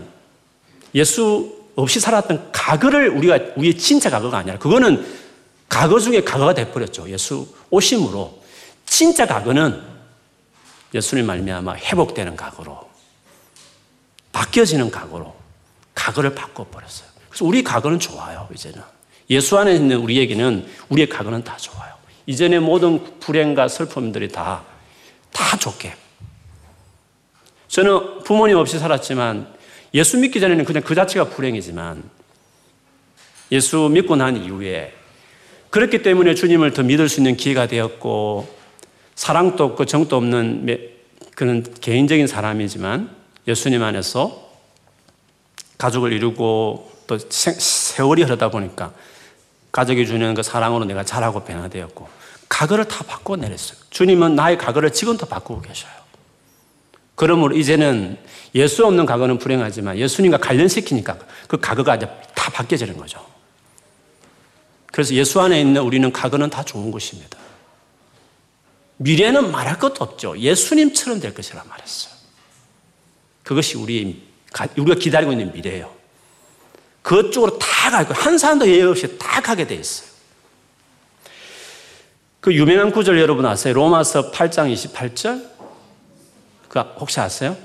예수 0.94 1.63
없이 1.76 2.00
살았던 2.00 2.52
과거를 2.52 3.10
우리가 3.10 3.40
우리의 3.56 3.78
진짜 3.78 4.10
과거가 4.10 4.40
아니라 4.40 4.58
그거는 4.58 5.06
과거 5.70 6.00
중에 6.00 6.24
과거가 6.24 6.54
돼버렸죠. 6.54 7.10
예수 7.10 7.48
오심으로 7.70 8.42
진짜 8.86 9.26
과거는 9.26 9.82
예수님 10.94 11.26
말미암아 11.26 11.76
회복되는 11.76 12.36
과거로 12.36 12.90
바뀌어지는 14.32 14.92
과거로 14.92 15.36
과거를 15.96 16.36
바꿔버렸어요. 16.36 17.08
그래서 17.30 17.46
우리 17.46 17.64
과거는 17.64 18.00
좋아요. 18.00 18.48
이제는 18.54 18.82
예수 19.30 19.58
안에 19.58 19.74
있는 19.74 19.98
우리에게는 19.98 20.68
우리의 20.90 21.10
과거는 21.10 21.44
다 21.44 21.58
좋아요. 21.58 21.94
이전의 22.26 22.60
모든 22.60 23.20
불행과 23.20 23.68
슬픔들이 23.68 24.30
다, 24.30 24.64
다 25.32 25.58
좋게. 25.58 25.96
저는 27.68 28.24
부모님 28.24 28.58
없이 28.58 28.78
살았지만 28.78 29.53
예수 29.94 30.18
믿기 30.18 30.40
전에는 30.40 30.66
그냥 30.66 30.84
그 30.84 30.96
자체가 30.96 31.30
불행이지만 31.30 32.04
예수 33.52 33.90
믿고 33.92 34.16
난 34.16 34.38
이후에 34.38 34.94
그렇기 35.70 36.02
때문에 36.02 36.36
주님을 36.36 36.74
더 36.74 36.84
믿을 36.84 37.10
수 37.10 37.20
있는 37.20 37.38
기회가 37.38 37.68
되었고 37.68 38.48
사랑도 39.16 39.64
없고 39.64 39.86
정도 39.86 40.18
없는 40.18 40.68
그런 41.36 41.64
개인적인 41.82 42.28
사람이지만 42.28 43.10
예수님 43.48 43.84
안에서 43.84 44.50
가족을 45.78 46.14
이루고 46.14 46.92
또 47.08 47.18
세월이 47.20 48.24
흐르다 48.24 48.50
보니까 48.50 48.94
가족이 49.72 50.06
주는 50.06 50.34
그 50.34 50.44
사랑으로 50.44 50.86
내가 50.86 51.04
자라고 51.04 51.44
변화되었고 51.44 52.08
과거를 52.50 52.86
다 52.88 53.04
바꿔내렸어요. 53.04 53.80
주님은 53.90 54.36
나의 54.36 54.58
과거를 54.58 54.94
지금도 54.94 55.26
바꾸고 55.26 55.62
계셔요. 55.62 56.03
그러므로 57.16 57.56
이제는 57.56 58.18
예수 58.56 58.86
없는 58.86 59.06
과거는 59.06 59.38
불행하지만 59.38 59.98
예수님과 59.98 60.38
관련시키니까 60.38 61.18
그 61.48 61.58
과거가 61.60 62.00
다 62.00 62.52
바뀌어지는 62.52 62.98
거죠. 62.98 63.26
그래서 64.88 65.14
예수 65.16 65.42
안에 65.42 65.60
있는 65.60 65.82
우리는 65.82 66.12
과거는 66.12 66.50
다 66.50 66.64
좋은 66.64 66.92
것입니다. 66.92 67.38
미래는 68.98 69.52
말할 69.52 69.80
것도 69.80 70.04
없죠. 70.04 70.38
예수님처럼 70.38 71.20
될 71.20 71.34
것이라 71.34 71.64
말했어요. 71.68 72.14
그것이 73.44 73.78
우리 73.78 74.24
우리가 74.78 75.00
기다리고 75.00 75.32
있는 75.32 75.52
미래예요. 75.52 75.92
그쪽으로 77.02 77.58
다 77.60 77.92
가고 77.92 78.14
한 78.14 78.38
사람도 78.38 78.68
예외 78.68 78.84
없이 78.84 79.18
다 79.18 79.42
가게 79.42 79.68
돼 79.68 79.76
있어요. 79.76 80.10
그 82.40 82.54
유명한 82.54 82.92
구절 82.92 83.20
여러분 83.20 83.46
아세요? 83.46 83.74
로마서 83.74 84.32
8장 84.32 84.74
28절? 84.74 85.53
그 86.74 86.80
혹시 86.80 87.20
아세요? 87.20 87.56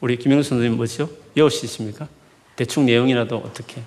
우리 0.00 0.18
김영수 0.18 0.48
선생님 0.48 0.76
뭐죠? 0.76 1.08
여우시십니까? 1.36 2.08
대충 2.56 2.86
내용이라도 2.86 3.36
어떻게? 3.36 3.80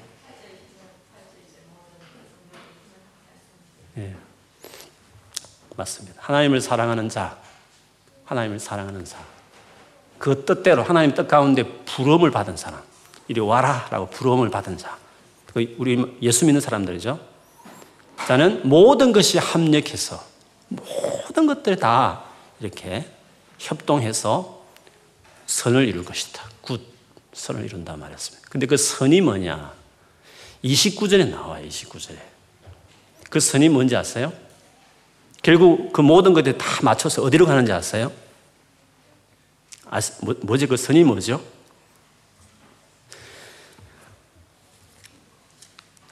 예. 3.97 4.15
맞습니다. 5.75 6.21
하나님을 6.21 6.61
사랑하는 6.61 7.09
자, 7.09 7.37
하나님을 8.23 8.61
사랑하는 8.61 9.03
자. 9.03 9.17
그 10.19 10.45
뜻대로 10.45 10.83
하나님 10.83 11.13
뜻 11.13 11.27
가운데 11.27 11.63
부름을 11.83 12.31
받은 12.31 12.55
사람. 12.55 12.81
이리 13.27 13.41
와라 13.41 13.87
라고 13.91 14.09
부름을 14.09 14.49
받은 14.49 14.77
자. 14.77 14.97
그 15.47 15.75
우리 15.77 16.17
예수 16.21 16.45
믿는 16.45 16.61
사람들이죠. 16.61 17.19
자는 18.25 18.61
모든 18.69 19.11
것이 19.11 19.37
합력해서 19.37 20.23
모든 20.69 21.45
것들 21.45 21.75
다 21.75 22.23
이렇게 22.61 23.16
협동해서 23.59 24.65
선을 25.45 25.87
이룰 25.87 26.03
것이다. 26.03 26.43
good 26.61 26.81
선을 27.33 27.65
이룬다 27.65 27.95
말했습니다. 27.95 28.47
근데 28.49 28.65
그 28.65 28.77
선이 28.77 29.21
뭐냐? 29.21 29.73
29절에 30.63 31.29
나와요. 31.29 31.67
29절에. 31.67 32.17
그 33.29 33.39
선이 33.39 33.69
뭔지 33.69 33.95
아세요? 33.95 34.33
결국 35.43 35.93
그 35.93 36.01
모든 36.01 36.33
것들 36.33 36.57
다 36.57 36.65
맞춰서 36.81 37.21
어디로 37.23 37.45
가는지 37.45 37.71
아세요? 37.71 38.11
아, 39.85 39.99
뭐, 40.21 40.35
뭐지? 40.41 40.67
그 40.67 40.75
선이 40.75 41.03
뭐죠? 41.03 41.41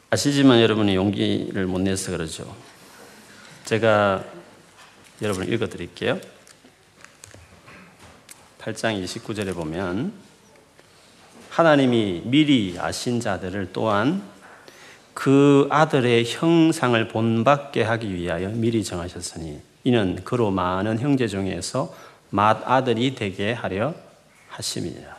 아시지만 0.10 0.62
여러분이 0.62 0.96
용기를 0.96 1.66
못 1.66 1.80
내서 1.80 2.12
그러죠. 2.12 2.56
제가 3.66 4.24
여러분 5.22 5.52
읽어 5.52 5.68
드릴게요. 5.68 6.20
8장 8.65 9.03
29절에 9.03 9.53
보면 9.53 10.12
하나님이 11.51 12.24
미리 12.25 12.75
아신 12.79 13.19
자들을 13.19 13.69
또한 13.72 14.24
그 15.13 15.67
아들의 15.69 16.25
형상을 16.25 17.07
본받게 17.07 17.84
하기 17.84 18.15
위하여 18.15 18.50
미리 18.50 18.84
정하셨으니 18.84 19.62
이는 19.84 20.19
그로 20.24 20.50
많은 20.50 20.98
형제 20.98 21.27
중에서 21.27 21.93
맏 22.31 22.67
아들이 22.67 23.13
되게 23.13 23.53
하려 23.53 23.93
하심이니라. 24.50 25.15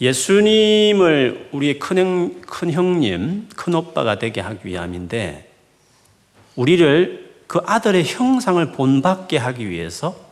예수님을 0.00 1.50
우리의 1.52 1.78
큰, 1.78 1.98
형, 1.98 2.40
큰 2.40 2.72
형님, 2.72 3.48
큰 3.54 3.74
오빠가 3.74 4.18
되게 4.18 4.40
하기 4.40 4.66
위함인데 4.66 5.48
우리를 6.56 7.34
그 7.46 7.60
아들의 7.64 8.04
형상을 8.04 8.72
본받게 8.72 9.38
하기 9.38 9.70
위해서 9.70 10.23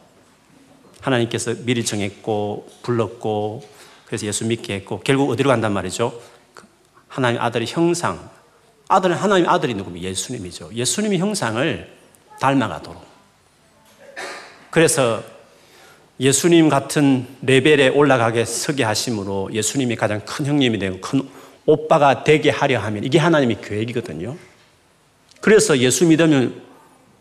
하나님께서 1.03 1.55
미리 1.65 1.85
정했고 1.85 2.69
불렀고 2.83 3.63
그래서 4.07 4.27
예수 4.27 4.47
믿게 4.47 4.75
했고 4.75 5.01
결국 5.01 5.31
어디로 5.31 5.51
간단 5.51 5.73
말이죠? 5.73 6.19
그 6.55 6.65
하나님 7.09 7.41
아들의 7.41 7.67
형상. 7.69 8.31
아들은 8.89 9.17
하나님 9.17 9.49
아들이 9.49 9.75
누구면 9.75 10.03
예수님이죠. 10.03 10.71
예수님의 10.75 11.19
형상을 11.19 11.91
닮아가도록. 12.41 13.03
그래서 14.71 15.23
예수님 16.21 16.69
같은 16.69 17.27
레벨에 17.43 17.89
올라가게 17.89 18.45
서게 18.45 18.85
하심으로 18.85 19.51
예수님이 19.53 19.97
가장 19.97 20.21
큰 20.25 20.47
형님이 20.47 20.79
되고 20.79 21.01
큰 21.01 21.29
오빠가 21.67 22.23
되게 22.23 22.51
하려 22.51 22.81
하면 22.81 23.05
이게 23.05 23.19
하나님의 23.19 23.61
계획이거든요. 23.63 24.37
그래서 25.41 25.79
예수 25.79 26.07
믿으면 26.07 26.63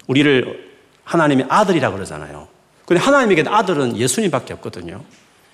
우리를 0.08 0.72
하나님의 1.04 1.48
아들이라고 1.50 1.96
그러잖아요. 1.96 2.51
근데 2.92 3.00
하나님에게 3.00 3.46
아들은 3.48 3.96
예수님밖에 3.96 4.52
없거든요. 4.56 5.02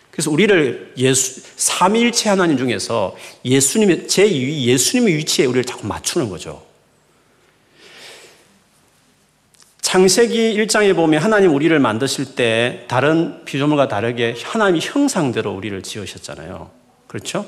그래서 0.09 0.31
우리를 0.31 0.95
예수, 0.97 1.43
삼일체 1.55 2.29
하나님 2.29 2.57
중에서 2.57 3.15
예수님의, 3.45 4.07
제 4.07 4.27
예수님의 4.27 5.17
위치에 5.17 5.45
우리를 5.45 5.63
자꾸 5.63 5.85
맞추는 5.85 6.29
거죠. 6.29 6.65
창세기 9.81 10.57
1장에 10.57 10.95
보면 10.95 11.21
하나님 11.21 11.53
우리를 11.53 11.77
만드실 11.77 12.33
때 12.33 12.85
다른 12.87 13.45
피조물과 13.45 13.87
다르게 13.87 14.35
하나님의 14.43 14.81
형상대로 14.81 15.51
우리를 15.51 15.83
지으셨잖아요. 15.83 16.71
그렇죠? 17.05 17.45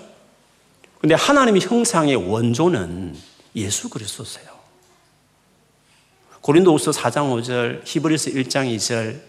근데 1.01 1.15
하나님의 1.15 1.62
형상의 1.62 2.15
원조는 2.15 3.15
예수 3.55 3.89
그리스도세요. 3.89 4.46
고린도후서 6.41 6.91
4장 6.91 7.41
5절, 7.41 7.81
히브리서 7.86 8.29
1장 8.29 8.72
2절 8.75 9.29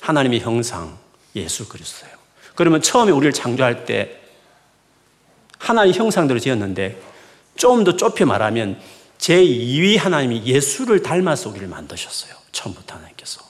하나님의 0.00 0.40
형상 0.40 0.98
예수 1.36 1.68
그리스도예요. 1.68 2.14
그러면 2.54 2.82
처음에 2.82 3.12
우리를 3.12 3.32
창조할 3.32 3.84
때 3.84 4.20
하나님 5.58 5.94
형상대로 5.94 6.40
지었는데 6.40 7.00
좀 7.56 7.84
더 7.84 7.96
좁혀 7.96 8.24
말하면 8.26 8.80
제2위 9.18 9.98
하나님이 9.98 10.44
예수를 10.46 11.02
닮아서 11.02 11.50
우리를 11.50 11.68
만드셨어요. 11.68 12.32
처음부터 12.52 12.94
하나님께서. 12.96 13.42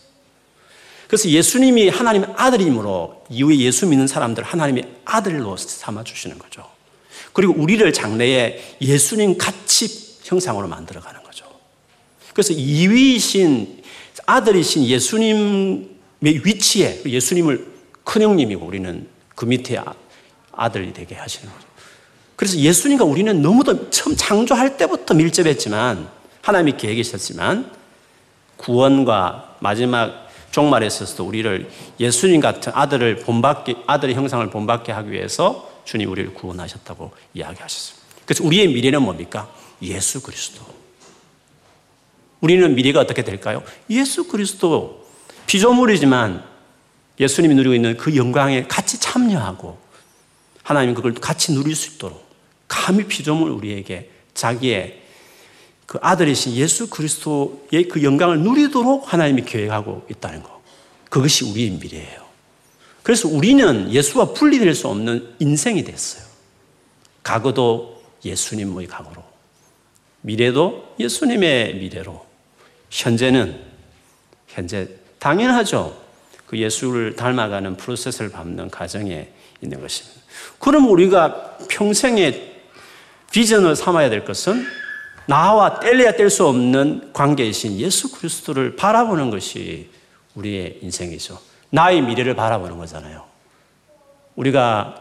그래서 1.07 1.29
예수님이 1.29 1.89
하나님의 1.89 2.35
아들이므로 2.37 3.25
이후에 3.31 3.59
예수 3.59 3.87
믿는 3.87 4.07
사람들 4.07 4.43
하나님의 4.45 4.97
아들로 5.05 5.57
삼아 5.57 6.05
주시는 6.05 6.39
거죠. 6.39 6.69
그리고 7.33 7.55
우리를 7.57 7.93
장래에 7.93 8.77
예수님 8.81 9.39
같이 9.39 10.19
형상으로 10.25 10.67
만들어 10.69 11.01
가는 11.01 11.23
거죠. 11.23 11.47
그래서 12.33 12.53
2위이신 12.53 13.83
아들이신 14.27 14.85
예수님의 14.85 16.00
위치에 16.21 17.03
예수님을 17.07 17.67
큰 18.05 18.23
형님이고 18.23 18.65
우리는 18.65 19.09
그 19.35 19.45
밑에 19.47 19.79
아, 19.79 19.95
아들이 20.53 20.93
되게 20.93 21.15
하시는 21.15 21.53
거죠. 21.53 21.67
그래서 22.37 22.57
예수님과 22.57 23.05
우리는 23.05 23.43
너무도 23.43 23.91
처음 23.91 24.17
창조할 24.17 24.77
때부터 24.77 25.15
밀접했지만 25.15 26.09
하나님이 26.43 26.77
계획이 26.77 27.01
있었지만 27.01 27.71
구원과 28.57 29.57
마지막 29.61 30.29
종말에 30.51 30.87
있어서도 30.87 31.25
우리를 31.25 31.71
예수님 31.99 32.41
같은 32.41 32.73
아들을 32.75 33.17
본받게 33.21 33.77
아들의 33.87 34.15
형상을 34.15 34.49
본받게 34.51 34.93
하기 34.93 35.11
위해서 35.13 35.71
주님 35.85 36.11
우리를 36.11 36.35
구원하셨다고 36.35 37.13
이야기하셨습니다. 37.35 38.07
그래서 38.25 38.45
우리의 38.45 38.69
미래는 38.69 39.03
뭡니까? 39.03 39.53
예수 39.83 40.23
그리스도. 40.23 40.65
우리는 42.41 42.75
미래가 42.75 43.01
어떻게 43.01 43.23
될까요? 43.23 43.63
예수 43.91 44.27
그리스도 44.29 45.07
피조물이지만 45.51 46.45
예수님이 47.19 47.57
누리고 47.57 47.75
있는 47.75 47.97
그 47.97 48.15
영광에 48.15 48.69
같이 48.69 49.01
참여하고 49.01 49.81
하나님 50.63 50.95
그걸 50.95 51.13
같이 51.13 51.53
누릴 51.53 51.75
수 51.75 51.97
있도록 51.97 52.25
감히 52.69 53.05
피조물 53.09 53.51
우리에게 53.51 54.11
자기의 54.33 55.03
그 55.87 55.99
아들이신 56.01 56.53
예수 56.55 56.89
그리스도의 56.89 57.89
그 57.91 58.05
영광을 58.05 58.39
누리도록 58.39 59.13
하나님이 59.13 59.43
계획하고 59.43 60.07
있다는 60.09 60.45
거. 60.45 60.63
그것이 61.09 61.45
우리의 61.47 61.71
미래예요. 61.71 62.25
그래서 63.03 63.27
우리는 63.27 63.91
예수와 63.91 64.33
분리될 64.35 64.73
수 64.77 64.87
없는 64.87 65.35
인생이 65.41 65.83
됐어요. 65.83 66.23
과거도 67.25 68.01
예수님의 68.25 68.87
과거로, 68.87 69.25
미래도 70.21 70.95
예수님의 71.01 71.75
미래로, 71.75 72.25
현재는 72.89 73.61
현재 74.47 75.00
당연하죠. 75.21 75.97
그 76.47 76.59
예수를 76.59 77.15
닮아가는 77.15 77.77
프로세스를 77.77 78.31
밟는 78.31 78.71
과정에 78.71 79.29
있는 79.61 79.81
것입니다. 79.81 80.21
그럼 80.59 80.89
우리가 80.91 81.59
평생에 81.69 82.51
비전을 83.31 83.77
삼아야 83.77 84.11
될 84.11 84.25
것은 84.25 84.67
나와 85.27 85.79
뗄래야 85.79 86.17
뗄 86.17 86.29
수 86.29 86.47
없는 86.49 87.13
관계이신 87.13 87.79
예수 87.79 88.11
그리스도를 88.11 88.75
바라보는 88.75 89.31
것이 89.31 89.91
우리의 90.35 90.79
인생이죠. 90.83 91.39
나의 91.71 92.03
미래를 92.03 92.35
바라보는 92.35 92.79
거잖아요. 92.79 93.25
우리가 94.35 94.97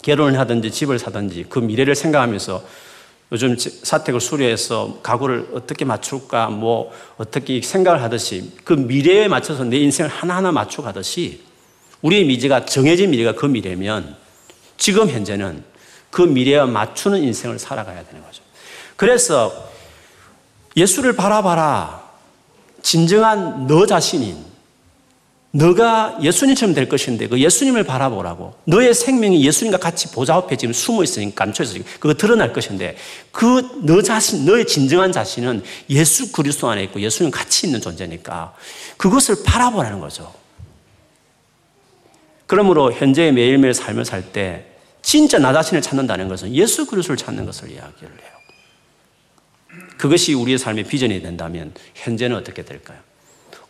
결혼을 0.00 0.38
하든지 0.38 0.70
집을 0.70 0.98
사든지 0.98 1.46
그 1.48 1.58
미래를 1.58 1.94
생각하면서 1.94 2.64
요즘 3.34 3.56
사택을 3.58 4.20
수리해서 4.20 5.00
가구를 5.02 5.48
어떻게 5.54 5.84
맞출까, 5.84 6.50
뭐 6.50 6.92
어떻게 7.16 7.60
생각을 7.60 8.00
하듯이 8.00 8.52
그 8.62 8.74
미래에 8.74 9.26
맞춰서 9.26 9.64
내 9.64 9.76
인생을 9.78 10.08
하나하나 10.08 10.52
맞춰가듯이 10.52 11.40
우리의 12.00 12.26
미래가 12.26 12.64
정해진 12.64 13.10
미래가 13.10 13.32
그 13.32 13.46
미래면 13.46 14.14
지금 14.76 15.10
현재는 15.10 15.64
그 16.12 16.22
미래와 16.22 16.66
맞추는 16.66 17.24
인생을 17.24 17.58
살아가야 17.58 18.04
되는 18.04 18.22
거죠. 18.22 18.40
그래서 18.94 19.68
예수를 20.76 21.16
바라봐라. 21.16 22.04
진정한 22.82 23.66
너 23.66 23.84
자신인 23.84 24.36
너가 25.56 26.18
예수님처럼 26.20 26.74
될 26.74 26.88
것인데 26.88 27.28
그 27.28 27.38
예수님을 27.38 27.84
바라보라고 27.84 28.54
너의 28.64 28.92
생명이 28.92 29.44
예수님과 29.46 29.78
같이 29.78 30.10
보좌 30.10 30.34
앞에 30.34 30.56
지금 30.56 30.72
숨어 30.72 31.04
있으니까 31.04 31.44
감춰 31.44 31.62
있으니까 31.62 31.88
그거 32.00 32.14
드러날 32.14 32.52
것인데 32.52 32.96
그 33.30 33.62
너 33.84 34.02
자신 34.02 34.44
너의 34.46 34.66
진정한 34.66 35.12
자신은 35.12 35.62
예수 35.90 36.32
그리스도 36.32 36.68
안에 36.68 36.82
있고 36.84 37.00
예수님 37.00 37.30
같이 37.30 37.68
있는 37.68 37.80
존재니까 37.80 38.52
그것을 38.96 39.44
바라보라는 39.46 40.00
거죠. 40.00 40.34
그러므로 42.46 42.92
현재의 42.92 43.32
매일매일 43.32 43.74
삶을 43.74 44.04
살 44.04 44.32
때 44.32 44.66
진짜 45.02 45.38
나 45.38 45.52
자신을 45.52 45.82
찾는다는 45.82 46.28
것은 46.28 46.52
예수 46.52 46.86
그리스도를 46.86 47.16
찾는 47.16 47.44
것을 47.46 47.70
이야기를 47.70 48.10
해요. 48.10 48.30
그것이 49.98 50.34
우리의 50.34 50.58
삶의 50.58 50.84
비전이 50.84 51.22
된다면 51.22 51.72
현재는 51.94 52.36
어떻게 52.36 52.64
될까요? 52.64 52.98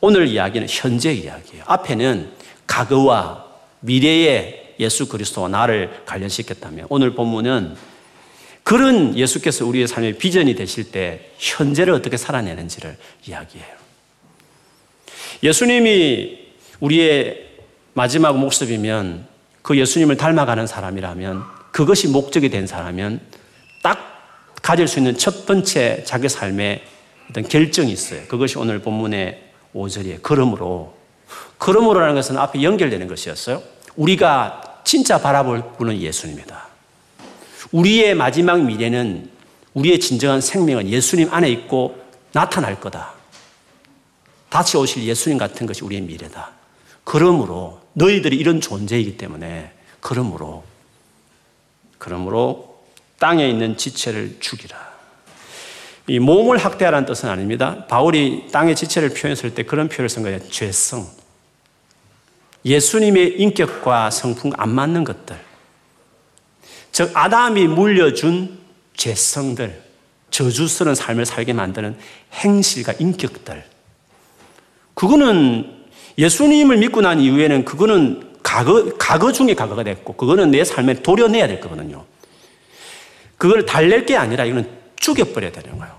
오늘 0.05 0.29
이야기는 0.29 0.67
현재 0.69 1.15
이야기예요. 1.15 1.65
앞에는 1.67 2.31
과거와 2.67 3.47
미래의 3.81 4.75
예수 4.79 5.09
그리스도와 5.09 5.49
나를 5.49 6.03
관련시켰다면 6.05 6.89
오늘 6.91 7.15
본문은 7.15 7.75
그런 8.65 9.17
예수께서 9.17 9.65
우리의 9.65 9.89
삶의 9.89 10.19
비전이 10.19 10.57
되실 10.57 10.93
때 10.93 11.31
현재를 11.39 11.95
어떻게 11.95 12.19
살아내는지를 12.19 12.99
이야기해요. 13.27 13.75
예수님이 15.43 16.39
우리의 16.81 17.47
마지막 17.95 18.37
목숨이면 18.37 19.27
그 19.63 19.79
예수님을 19.79 20.19
닮아가는 20.19 20.67
사람이라면 20.67 21.45
그것이 21.73 22.09
목적이 22.09 22.51
된 22.51 22.67
사람은 22.67 23.21
딱 23.83 24.53
가질 24.61 24.87
수 24.87 24.99
있는 24.99 25.17
첫 25.17 25.47
번째 25.47 26.05
자기 26.05 26.29
삶의 26.29 26.83
어떤 27.31 27.49
결정이 27.49 27.91
있어요. 27.91 28.21
그것이 28.29 28.59
오늘 28.59 28.81
본문의 28.81 29.54
5절이에요. 29.75 30.23
그러므로. 30.23 30.95
그러므로라는 31.59 32.15
것은 32.15 32.37
앞에 32.39 32.63
연결되는 32.63 33.07
것이었어요. 33.09 33.63
우리가 33.97 34.81
진짜 34.85 35.19
바라볼 35.21 35.75
분은 35.79 35.99
예수님이다. 35.99 36.69
우리의 37.73 38.15
마지막 38.15 38.63
미래는 38.63 39.31
우리의 39.73 39.99
진정한 39.99 40.41
생명은 40.41 40.89
예수님 40.89 41.33
안에 41.33 41.51
있고 41.51 41.99
나타날 42.33 42.81
거다. 42.81 43.13
다시 44.49 44.77
오실 44.77 45.05
예수님 45.05 45.39
같은 45.39 45.67
것이 45.67 45.85
우리의 45.85 46.03
미래다. 46.03 46.53
그러므로 47.03 47.81
너희들이 47.95 48.37
이런 48.37 48.61
존재이기 48.61 49.17
때문에 49.17 49.73
그러므로 50.01 50.65
그러므로 51.99 52.85
땅에 53.19 53.49
있는 53.49 53.77
지체를 53.77 54.37
죽이라. 54.41 54.94
이 56.07 56.19
몸을 56.19 56.59
학대하라는 56.59 57.07
뜻은 57.07 57.29
아닙니다. 57.29 57.87
바울이 57.87 58.49
땅의 58.53 58.77
지체를 58.77 59.11
표현했을 59.11 59.55
때 59.55 59.63
그런 59.63 59.89
표현을 59.89 60.09
쓴 60.09 60.23
거예요. 60.23 60.39
죄성. 60.51 61.07
예수님의 62.65 63.41
인격과 63.41 64.11
성품 64.11 64.53
안 64.57 64.71
맞는 64.71 65.05
것들. 65.05 65.37
즉, 66.93 67.11
아담이 67.15 67.67
물려준 67.69 68.59
죄성들, 68.97 69.83
저주스러운 70.31 70.95
삶을 70.95 71.27
살게 71.27 71.53
만드는 71.53 71.97
행실과 72.33 72.93
인격들. 72.99 73.65
그거는 74.95 75.73
예수님을 76.17 76.77
믿고 76.79 77.01
난 77.01 77.21
이후에는 77.21 77.65
그거는 77.65 78.35
과거, 78.43 78.97
과거 78.99 79.33
중에 79.33 79.55
과거가 79.55 79.83
됐고, 79.83 80.15
그거는 80.15 80.51
내 80.51 80.65
삶에 80.65 81.03
도려내야 81.03 81.49
될 81.49 81.61
거거든요. 81.61 82.05
그걸 83.37 83.67
달랠 83.67 84.07
게 84.07 84.17
아니라 84.17 84.45
이거는 84.45 84.84
죽여버려야 84.97 85.53
되는 85.53 85.79
거예요. 85.79 85.93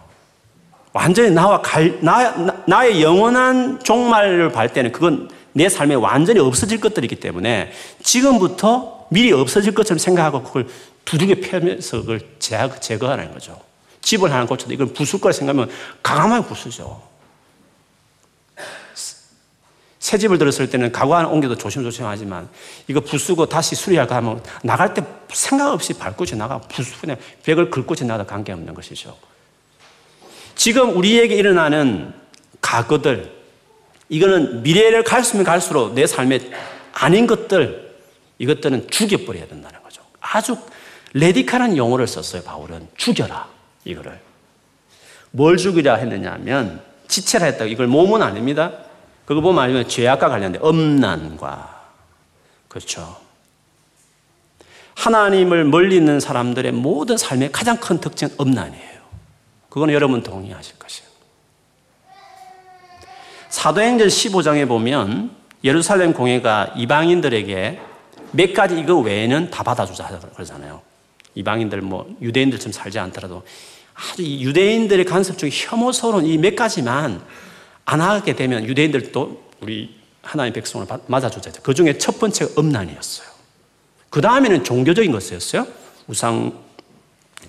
완전히 0.94 1.30
나와 1.32 1.62
갈, 1.62 2.00
나, 2.02 2.32
나 2.66 2.86
의 2.86 3.02
영원한 3.04 3.84
종말을 3.84 4.50
볼 4.50 4.70
때는 4.70 4.92
그건 4.92 5.30
내 5.52 5.68
삶에 5.70 5.96
완전히 5.96 6.40
없어질 6.40 6.80
것들이기 6.80 7.18
때문에 7.18 7.72
지금부터 8.02 9.08
미리 9.10 9.32
없어질 9.32 9.74
것처럼 9.74 10.00
생각하고 10.00 10.44
그걸 10.44 10.68
두둑에 11.06 11.36
펴면서 11.42 12.00
그걸 12.02 12.22
제거하는 12.40 13.32
거죠. 13.34 13.60
집을 14.02 14.32
하나 14.32 14.46
고쳐도 14.46 14.74
이걸 14.74 14.88
부술 14.88 15.20
거라 15.20 15.34
생각하면 15.34 15.70
강하게 16.02 16.48
부수죠. 16.48 17.02
새 20.06 20.20
집을 20.20 20.38
들었을 20.38 20.70
때는 20.70 20.92
가구 20.92 21.16
하나 21.16 21.28
옮겨도 21.30 21.58
조심조심 21.58 22.06
하지만 22.06 22.48
이거 22.88 23.00
부수고 23.00 23.48
다시 23.48 23.74
수리할까 23.74 24.18
하면 24.18 24.40
나갈 24.62 24.94
때 24.94 25.04
생각 25.30 25.74
없이 25.74 25.94
밟고 25.98 26.28
지 26.28 26.36
나가 26.36 26.60
부수 26.60 27.02
그냥 27.02 27.18
벽을 27.42 27.72
긁고 27.72 27.96
지 27.96 28.06
나도 28.06 28.28
관계없는 28.28 28.76
것이죠. 28.76 29.18
지금 30.54 30.96
우리에게 30.96 31.34
일어나는 31.34 32.14
가거들 32.62 33.34
이거는 34.10 34.62
미래를 34.62 35.04
갈수면 35.04 35.44
갈수록 35.44 35.96
내 35.96 36.06
삶에 36.06 36.52
아닌 36.94 37.26
것들 37.26 37.96
이것들은 38.38 38.92
죽여버려야 38.92 39.48
된다는 39.48 39.82
거죠. 39.82 40.04
아주 40.22 40.56
레디칼한 41.14 41.78
용어를 41.78 42.06
썼어요. 42.06 42.44
바울은 42.44 42.90
죽여라 42.96 43.48
이거를 43.86 44.20
뭘 45.32 45.58
죽이라 45.58 45.96
했느냐 45.96 46.34
하면 46.34 46.84
지체라 47.08 47.48
했다고 47.48 47.72
이걸 47.72 47.88
몸은 47.88 48.22
아닙니다. 48.22 48.85
그거 49.26 49.42
보면 49.42 49.64
알면 49.64 49.90
죄악과 49.90 50.30
관련된 50.30 50.62
엄난과 50.64 51.84
그렇죠. 52.68 53.18
하나님을 54.96 55.66
멀리 55.66 55.98
있는 55.98 56.20
사람들의 56.20 56.72
모든 56.72 57.18
삶의 57.18 57.52
가장 57.52 57.78
큰 57.78 58.00
특징은 58.00 58.34
엄난이에요. 58.38 58.96
그건 59.70 59.92
여러분 59.92 60.24
동의하실 60.24 60.80
것이에요. 60.80 61.10
사도행전 63.50 64.08
15장에 64.08 64.68
보면 64.68 65.32
예루살렘 65.64 66.14
공회가 66.14 66.72
이방인들에게 66.76 67.82
몇 68.32 68.54
가지 68.54 68.80
이거 68.80 68.98
외에는 69.00 69.50
다 69.50 69.64
받아주자 69.64 70.20
그러잖아요. 70.34 70.82
이방인들 71.36 71.82
뭐 71.82 72.08
유대인들처럼 72.22 72.72
살지 72.72 73.00
않더라도 73.00 73.44
아주 73.94 74.24
유대인들의 74.24 75.06
간섭 75.06 75.38
중에 75.38 75.50
혐오스러운 75.52 76.26
이 76.26 76.38
몇 76.38 76.56
가지만 76.56 77.22
안 77.86 78.02
하게 78.02 78.36
되면 78.36 78.66
유대인들도 78.66 79.44
우리 79.62 79.96
하나님의 80.22 80.54
백성을 80.54 80.86
맞아주자. 81.08 81.52
그 81.62 81.74
중에 81.74 81.98
첫 81.98 82.20
번째가 82.20 82.60
음란이었어요. 82.60 83.28
그 84.10 84.22
다음에는 84.22 84.64
종교적인 84.64 85.12
것이었어요. 85.12 85.68
우상, 86.08 86.58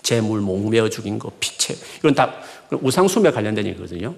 재물, 0.03 0.41
몽매어 0.41 0.91
죽인 0.91 1.19
거, 1.19 1.33
피체. 1.41 1.77
이건 1.99 2.15
다 2.15 2.35
우상 2.71 3.09
숭배 3.09 3.31
관련된 3.31 3.67
얘기거든요. 3.67 4.15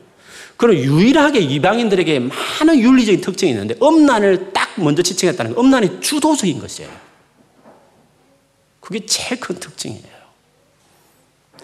그럼 0.57 0.77
유일하게 0.77 1.39
이방인들에게 1.41 2.19
많은 2.19 2.81
윤리적인 2.81 3.21
특징이 3.21 3.53
있는데 3.53 3.77
음란을 3.81 4.53
딱 4.53 4.81
먼저 4.81 5.03
지칭했다는 5.03 5.55
거 5.55 5.61
음란이 5.61 6.01
주도적인 6.01 6.59
것이에요. 6.59 6.91
그게 8.81 9.05
제일 9.07 9.39
큰 9.39 9.57
특징이에요. 9.61 10.19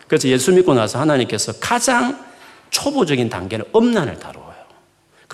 그래서 0.07 0.29
예수 0.29 0.53
믿고 0.53 0.75
나서 0.75 1.01
하나님께서 1.01 1.55
가장 1.59 2.25
초보적인 2.71 3.31
단계는 3.31 3.65
음란을 3.75 4.19
다루어요. 4.19 4.44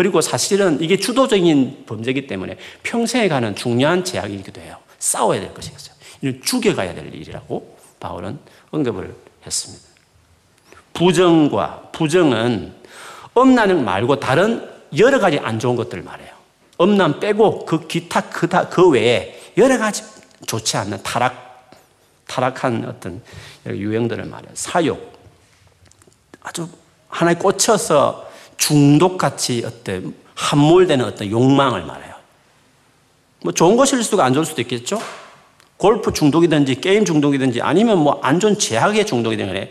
그리고 0.00 0.22
사실은 0.22 0.80
이게 0.80 0.96
주도적인 0.96 1.84
범죄이기 1.84 2.26
때문에 2.26 2.56
평생에 2.82 3.28
가는 3.28 3.54
중요한 3.54 4.02
제약이기도 4.02 4.62
해요. 4.62 4.78
싸워야 4.98 5.40
될 5.40 5.52
것이겠어요. 5.52 5.94
이는 6.22 6.40
죽여가야 6.42 6.94
될 6.94 7.14
일이라고 7.14 7.76
바울은 8.00 8.38
언급을 8.70 9.14
했습니다. 9.44 9.84
부정과 10.94 11.90
부정은 11.92 12.72
음란을 13.36 13.82
말고 13.82 14.20
다른 14.20 14.66
여러 14.96 15.18
가지 15.18 15.38
안 15.38 15.58
좋은 15.58 15.76
것들을 15.76 16.02
말해요. 16.02 16.30
음란 16.80 17.20
빼고 17.20 17.66
그 17.66 17.86
기타 17.86 18.22
그다 18.30 18.70
그 18.70 18.88
외에 18.88 19.38
여러 19.58 19.76
가지 19.76 20.02
좋지 20.46 20.78
않는 20.78 21.02
타락 21.02 21.72
타락한 22.26 22.86
어떤 22.88 23.22
유형들을 23.66 24.24
말해요. 24.24 24.52
사욕 24.54 25.12
아주 26.40 26.70
하나에 27.10 27.34
꽂혀서 27.34 28.29
중독같이 28.60 29.64
어떤 29.66 30.14
함몰되는 30.36 31.04
어떤 31.04 31.28
욕망을 31.30 31.82
말해요. 31.84 32.14
뭐 33.42 33.52
좋은 33.52 33.76
것일 33.76 34.04
수도 34.04 34.22
안 34.22 34.32
좋을 34.32 34.44
수도 34.44 34.60
있겠죠? 34.60 35.00
골프 35.76 36.12
중독이든지 36.12 36.80
게임 36.82 37.04
중독이든지 37.06 37.62
아니면 37.62 37.98
뭐 37.98 38.20
안 38.22 38.38
좋은 38.38 38.58
죄악의 38.58 39.06
중독이든지 39.06 39.70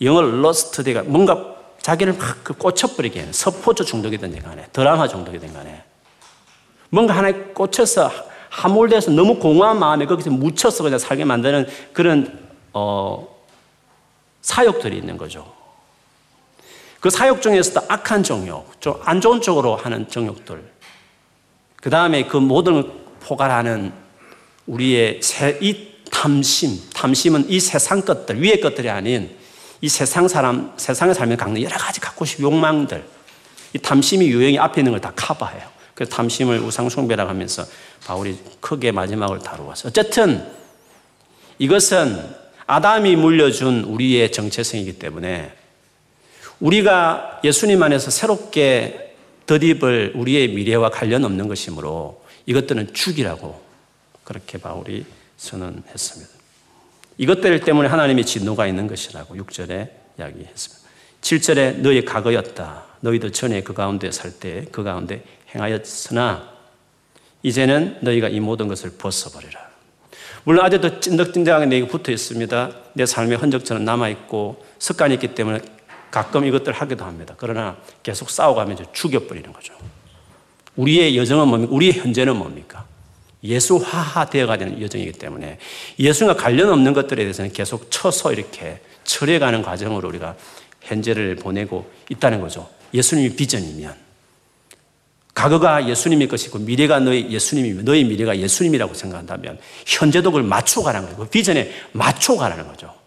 영어로 0.00 0.40
lust가 0.40 1.02
뭔가 1.02 1.56
자기를 1.82 2.14
막그 2.14 2.54
꽂혀버리게 2.54 3.18
하는 3.20 3.32
스포츠 3.32 3.84
중독이든지 3.84 4.40
간에 4.40 4.66
드라마 4.72 5.08
중독이든 5.08 5.52
간에 5.52 5.82
뭔가 6.88 7.16
하나에 7.16 7.32
꽂혀서 7.32 8.10
함몰돼서 8.48 9.10
너무 9.10 9.38
공허한 9.38 9.78
마음에 9.78 10.06
거기서 10.06 10.30
묻혀서 10.30 10.84
그냥 10.84 10.98
살게 10.98 11.24
만드는 11.24 11.66
그런 11.92 12.38
어, 12.72 13.26
사욕들이 14.42 14.96
있는 14.96 15.16
거죠. 15.16 15.59
그 17.00 17.08
사욕 17.10 17.40
중에서도 17.40 17.86
악한 17.88 18.22
정욕, 18.22 18.80
좀 18.80 19.00
안 19.04 19.20
좋은 19.20 19.40
쪽으로 19.40 19.76
하는 19.76 20.08
정욕들. 20.08 20.62
그 21.76 21.90
다음에 21.90 22.24
그 22.26 22.36
모든 22.36 22.90
포괄하는 23.20 23.92
우리의 24.66 25.20
이 25.60 25.88
탐심, 26.10 26.78
탐심은 26.94 27.48
이 27.48 27.58
세상 27.58 28.02
것들, 28.02 28.42
위의 28.42 28.60
것들이 28.60 28.90
아닌 28.90 29.34
이 29.80 29.88
세상 29.88 30.28
사람, 30.28 30.72
세상의 30.76 31.14
삶에 31.14 31.36
갖는 31.36 31.62
여러 31.62 31.76
가지 31.76 32.00
갖고 32.00 32.24
싶은 32.24 32.44
욕망들. 32.44 33.02
이 33.72 33.78
탐심이 33.78 34.26
유형이 34.28 34.58
앞에 34.58 34.80
있는 34.82 34.92
걸 34.92 35.00
다 35.00 35.12
커버해요. 35.16 35.62
그래서 35.94 36.14
탐심을 36.16 36.58
우상숭배라고 36.60 37.30
하면서 37.30 37.64
바울이 38.06 38.36
크게 38.60 38.92
마지막을 38.92 39.38
다루었어요. 39.38 39.88
어쨌든 39.88 40.46
이것은 41.58 42.18
아담이 42.66 43.16
물려준 43.16 43.84
우리의 43.84 44.32
정체성이기 44.32 44.98
때문에 44.98 45.52
우리가 46.60 47.40
예수님 47.42 47.82
안에서 47.82 48.10
새롭게 48.10 49.16
덧입을 49.46 50.12
우리의 50.14 50.48
미래와 50.48 50.90
관련 50.90 51.24
없는 51.24 51.48
것이므로 51.48 52.22
이것들은 52.46 52.92
죽이라고 52.92 53.60
그렇게 54.24 54.58
바울이 54.58 55.04
선언했습니다. 55.36 56.30
이것들 57.18 57.60
때문에 57.60 57.88
하나님의 57.88 58.24
진노가 58.24 58.66
있는 58.66 58.86
것이라고 58.86 59.34
6절에 59.36 59.90
이야기했습니다. 60.18 60.88
7절에 61.22 61.76
너희 61.80 62.04
과거였다. 62.04 62.84
너희도 63.00 63.30
전에 63.32 63.62
그 63.62 63.74
가운데 63.74 64.10
살 64.12 64.32
때 64.38 64.66
그 64.70 64.82
가운데 64.82 65.22
행하였으나 65.54 66.48
이제는 67.42 67.98
너희가 68.02 68.28
이 68.28 68.38
모든 68.40 68.68
것을 68.68 68.90
벗어버리라. 68.98 69.70
물론 70.44 70.64
아직도 70.64 71.00
찐득찐득하게 71.00 71.66
내게 71.66 71.86
붙어 71.86 72.12
있습니다. 72.12 72.70
내 72.94 73.04
삶의 73.06 73.38
흔적처럼 73.38 73.84
남아있고 73.84 74.64
습관이 74.78 75.14
있기 75.14 75.34
때문에 75.34 75.60
가끔 76.10 76.44
이것들 76.44 76.72
하기도 76.72 77.04
합니다. 77.04 77.34
그러나 77.36 77.76
계속 78.02 78.30
싸워가면 78.30 78.86
죽여버리는 78.92 79.52
거죠. 79.52 79.74
우리의 80.76 81.16
여정은 81.16 81.48
뭡니까? 81.48 81.74
우리의 81.74 81.92
현재는 81.92 82.36
뭡니까? 82.36 82.84
예수화하 83.42 84.26
되어가야 84.26 84.58
되는 84.58 84.82
여정이기 84.82 85.12
때문에 85.12 85.58
예수와 85.98 86.34
관련 86.34 86.70
없는 86.70 86.92
것들에 86.92 87.22
대해서는 87.22 87.52
계속 87.52 87.90
쳐서 87.90 88.32
이렇게 88.32 88.80
쳐내가는 89.04 89.62
과정으로 89.62 90.08
우리가 90.08 90.36
현재를 90.82 91.36
보내고 91.36 91.90
있다는 92.10 92.40
거죠. 92.40 92.68
예수님이 92.92 93.36
비전이면 93.36 93.94
과거가 95.34 95.88
예수님의 95.88 96.28
것이고 96.28 96.58
미래가 96.58 97.00
너의 97.00 97.30
예수님이면 97.30 97.84
너의 97.84 98.04
미래가 98.04 98.38
예수님이라고 98.38 98.92
생각한다면 98.92 99.58
현재도 99.86 100.32
그걸 100.32 100.42
맞춰가라는 100.42 101.08
거예요. 101.08 101.24
그 101.24 101.30
비전에 101.30 101.72
맞춰가라는 101.92 102.66
거죠. 102.66 102.99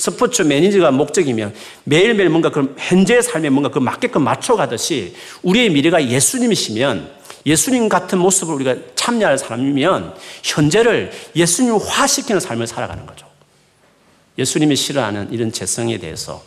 스포츠 0.00 0.40
매니저가 0.40 0.92
목적이면 0.92 1.54
매일매일 1.84 2.30
뭔가 2.30 2.50
그 2.50 2.74
현재의 2.78 3.22
삶에 3.22 3.50
뭔가 3.50 3.68
그 3.68 3.78
맞게끔 3.78 4.24
맞춰가듯이 4.24 5.14
우리의 5.42 5.68
미래가 5.68 6.08
예수님이시면 6.08 7.20
예수님 7.44 7.90
같은 7.90 8.18
모습을 8.18 8.54
우리가 8.54 8.76
참여할 8.94 9.36
사람이면 9.36 10.14
현재를 10.42 11.12
예수님 11.36 11.76
화시키는 11.76 12.40
삶을 12.40 12.66
살아가는 12.66 13.04
거죠. 13.04 13.26
예수님이 14.38 14.74
싫어하는 14.74 15.34
이런 15.34 15.52
재성에 15.52 15.98
대해서 15.98 16.42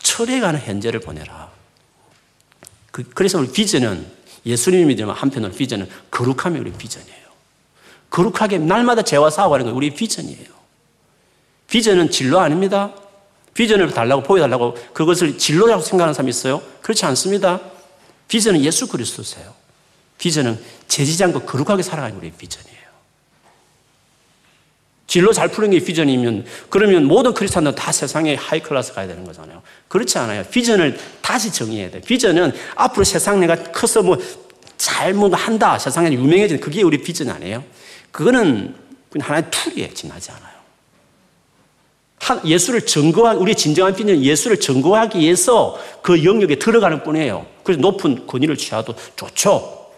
철회가는 0.00 0.60
현재를 0.60 1.00
보내라. 1.00 1.50
그, 2.92 3.04
래서 3.18 3.40
우리 3.40 3.50
비전은 3.50 4.06
예수님이 4.46 4.84
믿으면 4.84 5.12
한편으로 5.12 5.52
비전은 5.52 5.88
거룩함이 6.12 6.60
우리 6.60 6.70
비전이에요. 6.70 7.22
거룩하게 8.10 8.58
날마다 8.58 9.02
죄와 9.02 9.30
싸워가는 9.30 9.66
게 9.66 9.72
우리 9.72 9.90
비전이에요. 9.90 10.61
비전은 11.72 12.10
진로 12.10 12.38
아닙니다. 12.38 12.92
비전을 13.54 13.92
달라고 13.92 14.22
보여달라고 14.22 14.74
그것을 14.92 15.38
진로라고 15.38 15.80
생각하는 15.80 16.12
사람이 16.12 16.28
있어요? 16.28 16.60
그렇지 16.82 17.06
않습니다. 17.06 17.60
비전은 18.28 18.60
예수 18.60 18.88
그리스도세요. 18.88 19.54
비전은 20.18 20.60
죄짓지 20.86 21.24
않고 21.24 21.40
거룩하게 21.40 21.82
살아가는 21.82 22.14
우리의 22.18 22.34
비전이에요. 22.36 22.82
진로 25.06 25.32
잘 25.32 25.48
푸는 25.48 25.70
게 25.70 25.78
비전이면 25.78 26.44
그러면 26.68 27.06
모든 27.06 27.32
크리스찬들은 27.32 27.74
다 27.74 27.90
세상에 27.90 28.34
high 28.34 28.60
class 28.60 28.92
가야 28.92 29.06
되는 29.06 29.24
거잖아요. 29.24 29.62
그렇지 29.88 30.18
않아요. 30.18 30.44
비전을 30.44 30.98
다시 31.22 31.50
정의해야 31.50 31.90
돼. 31.90 32.02
비전은 32.02 32.52
앞으로 32.74 33.04
세상 33.04 33.40
내가 33.40 33.56
커서 33.72 34.02
뭐잘뭐 34.02 35.30
한다. 35.34 35.78
세상에 35.78 36.12
유명해지는 36.12 36.60
그게 36.60 36.82
우리 36.82 36.98
비전 36.98 37.30
아니에요. 37.30 37.64
그거는 38.10 38.74
하나의 39.18 39.44
tool이에요. 39.50 39.94
지나지 39.94 40.30
않아요. 40.32 40.61
예수를 42.44 42.86
증거하기, 42.86 43.40
우리의 43.40 43.56
진정한 43.56 43.94
비전은 43.94 44.22
예수를 44.22 44.60
증거하기 44.60 45.18
위해서 45.18 45.78
그 46.02 46.24
영역에 46.24 46.56
들어가는 46.56 47.02
뿐이에요. 47.02 47.46
그래서 47.64 47.80
높은 47.80 48.26
권위를 48.26 48.56
취하도 48.56 48.94
좋죠. 49.16 49.90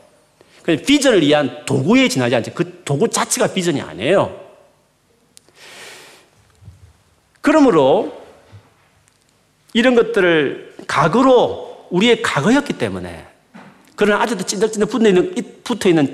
비전을 0.64 1.20
위한 1.20 1.64
도구에 1.66 2.08
지나지 2.08 2.34
않지. 2.36 2.52
그 2.52 2.82
도구 2.84 3.08
자체가 3.08 3.48
비전이 3.48 3.80
아니에요. 3.82 4.40
그러므로 7.42 8.22
이런 9.74 9.94
것들을 9.94 10.76
과거로 10.88 11.88
우리의 11.90 12.22
과거였기 12.22 12.72
때문에 12.74 13.26
그런 13.96 14.20
아직도 14.20 14.44
찐득찐득 14.44 14.88
붙어 14.88 15.08
있는, 15.08 15.34
붙어 15.62 15.88
있는 15.90 16.12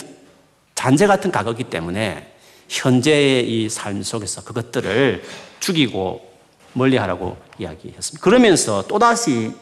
잔재 0.74 1.06
같은 1.06 1.30
과거이기 1.30 1.64
때문에 1.64 2.32
현재의 2.68 3.48
이 3.48 3.68
삶 3.68 4.02
속에서 4.02 4.42
그것들을 4.42 5.22
죽이고 5.60 6.28
멀리 6.72 6.96
하라고 6.96 7.36
이야기했습니다. 7.58 8.22
그러면서 8.22 8.86
또다시 8.86 9.52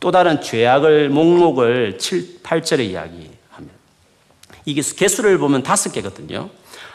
또 0.00 0.10
다른 0.10 0.40
죄악을 0.40 1.08
목록을 1.10 1.98
7, 1.98 2.42
8절에 2.42 2.80
이야기합니다. 2.90 3.38
이게 4.64 4.82
개수를 4.82 5.38
보면 5.38 5.62
다섯 5.62 5.92
개거든요. 5.92 6.50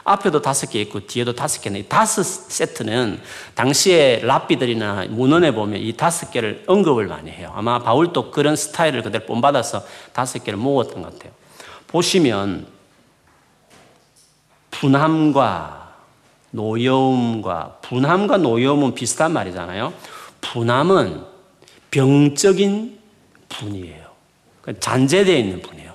앞에도 0.06 0.42
다섯 0.42 0.70
개 0.70 0.82
있고 0.82 1.06
뒤에도 1.08 1.34
다섯 1.34 1.62
개는 1.62 1.88
다섯 1.88 2.24
세트는 2.24 3.22
당시에 3.56 4.20
랍비들이나 4.24 5.06
문헌에 5.10 5.52
보면 5.52 5.80
이 5.80 5.94
다섯 5.94 6.30
개를 6.30 6.64
언급을 6.68 7.08
많이 7.08 7.32
해요. 7.32 7.52
아마 7.56 7.80
바울도 7.80 8.32
그런 8.32 8.56
스타일을 8.56 9.02
그대로 9.02 9.26
본받아서 9.26 9.84
다섯 10.12 10.44
개를 10.44 10.60
모았던 10.60 11.02
것 11.02 11.14
같아요. 11.14 11.32
보시면 11.88 12.68
분함과 14.72 15.83
노여움과 16.54 17.80
분함과 17.82 18.38
노여움은 18.38 18.94
비슷한 18.94 19.34
말이잖아요. 19.34 19.92
분함은 20.42 21.26
병적인 21.90 23.00
분이에요. 23.50 24.06
그러니까 24.62 24.80
잔재되어 24.80 25.36
있는 25.36 25.62
분이에요. 25.62 25.94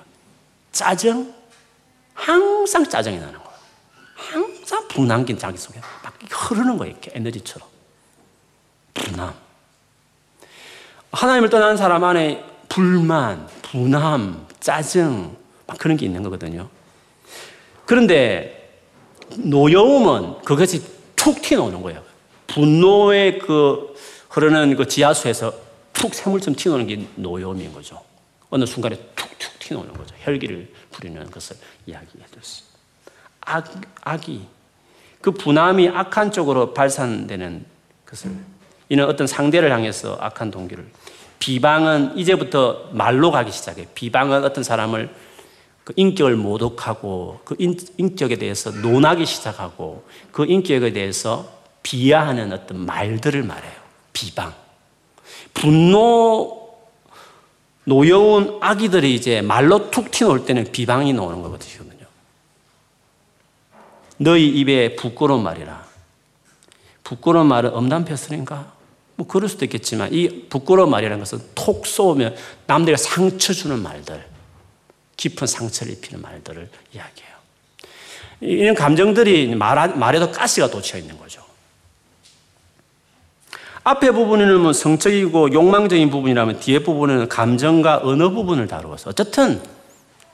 짜증? 0.71 1.33
항상 2.13 2.87
짜증이 2.87 3.17
나는 3.17 3.33
거예요. 3.33 3.49
항상 4.15 4.87
분함긴 4.89 5.37
자기 5.37 5.57
속에 5.57 5.79
막 6.03 6.13
흐르는 6.29 6.77
거예요. 6.77 6.91
이렇게 6.91 7.11
에너지처럼. 7.13 7.67
분함. 8.93 9.33
하나님을 11.13 11.49
떠난 11.49 11.77
사람 11.77 12.03
안에 12.03 12.43
불만, 12.67 13.47
분함, 13.61 14.45
짜증, 14.59 15.35
막 15.65 15.77
그런 15.77 15.95
게 15.95 16.05
있는 16.05 16.21
거거든요. 16.21 16.67
그런데 17.85 18.58
노여움은 19.37 20.41
그것이 20.43 20.83
툭 21.15 21.41
튀어나오는 21.41 21.81
거예요. 21.81 22.03
분노의 22.47 23.39
그 23.39 23.95
흐르는 24.29 24.75
그 24.75 24.87
지하수에서 24.87 25.53
툭 25.93 26.13
샘물처럼 26.13 26.55
튀어나오는 26.55 26.87
게 26.87 27.05
노여움인 27.15 27.73
거죠. 27.73 28.01
어느 28.49 28.65
순간에 28.65 28.95
툭툭 29.15 29.59
튀어나오는 29.59 29.93
거죠. 29.93 30.15
혈기를 30.19 30.71
부리는 30.91 31.29
것을 31.29 31.57
이야기해 31.85 32.25
줬습니다. 32.33 32.77
악, 33.41 33.71
악이, 34.01 34.41
그 35.21 35.31
분함이 35.31 35.89
악한 35.89 36.31
쪽으로 36.31 36.73
발산되는 36.73 37.65
것을, 38.05 38.31
이는 38.89 39.05
어떤 39.05 39.27
상대를 39.27 39.71
향해서 39.71 40.17
악한 40.19 40.51
동기를, 40.51 40.85
비방은 41.39 42.17
이제부터 42.17 42.89
말로 42.91 43.31
가기 43.31 43.51
시작해. 43.51 43.87
비방은 43.93 44.43
어떤 44.43 44.63
사람을 44.63 45.09
그 45.89 45.93
인격을 45.95 46.35
모독하고 46.35 47.39
그 47.43 47.55
인, 47.57 47.75
인격에 47.97 48.35
대해서 48.35 48.69
논하기 48.69 49.25
시작하고 49.25 50.03
그 50.31 50.45
인격에 50.45 50.93
대해서 50.93 51.49
비하하는 51.81 52.53
어떤 52.53 52.85
말들을 52.85 53.41
말해요. 53.41 53.73
비방. 54.13 54.53
분노, 55.55 56.77
노여운 57.85 58.59
아기들이 58.61 59.15
이제 59.15 59.41
말로 59.41 59.89
툭 59.89 60.11
튀어나올 60.11 60.45
때는 60.45 60.71
비방이 60.71 61.11
나오는 61.13 61.41
거거든요. 61.41 61.89
너희 64.17 64.47
입에 64.47 64.95
부끄러운 64.95 65.41
말이라. 65.41 65.87
부끄러운 67.03 67.47
말은 67.47 67.73
엄담패스인가? 67.73 68.73
뭐 69.15 69.25
그럴 69.25 69.49
수도 69.49 69.65
있겠지만 69.65 70.13
이 70.13 70.45
부끄러운 70.49 70.91
말이라는 70.91 71.17
것은 71.17 71.39
톡 71.55 71.87
쏘면 71.87 72.35
남들에게 72.67 72.95
상처 72.95 73.53
주는 73.53 73.81
말들. 73.81 74.28
깊은 75.19 75.47
상처를 75.47 75.91
입히는 75.93 76.21
말들을 76.21 76.69
이야기해요. 76.93 77.35
이런 78.39 78.73
감정들이 78.73 79.53
말, 79.53 79.97
말에도 79.97 80.31
가시가 80.31 80.69
돋쳐 80.69 80.97
있는 80.97 81.17
거죠. 81.19 81.43
앞에 83.83 84.11
부분에는 84.11 84.61
뭐 84.61 84.71
성적이고 84.71 85.51
욕망적인 85.51 86.09
부분이라면 86.09 86.61
뒤에 86.61 86.79
부분은 86.79 87.27
감정과 87.27 87.99
언어 88.03 88.29
부분을 88.29 88.67
다루어서 88.67 89.09
어쨌든 89.09 89.61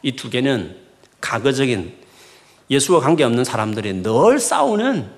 이 0.04 0.16
두 0.16 0.30
개는 0.30 0.78
과거적인 1.20 1.92
예수와 2.70 3.00
관계없는 3.00 3.44
사람들이 3.44 4.04
늘 4.04 4.40
싸우는 4.40 5.10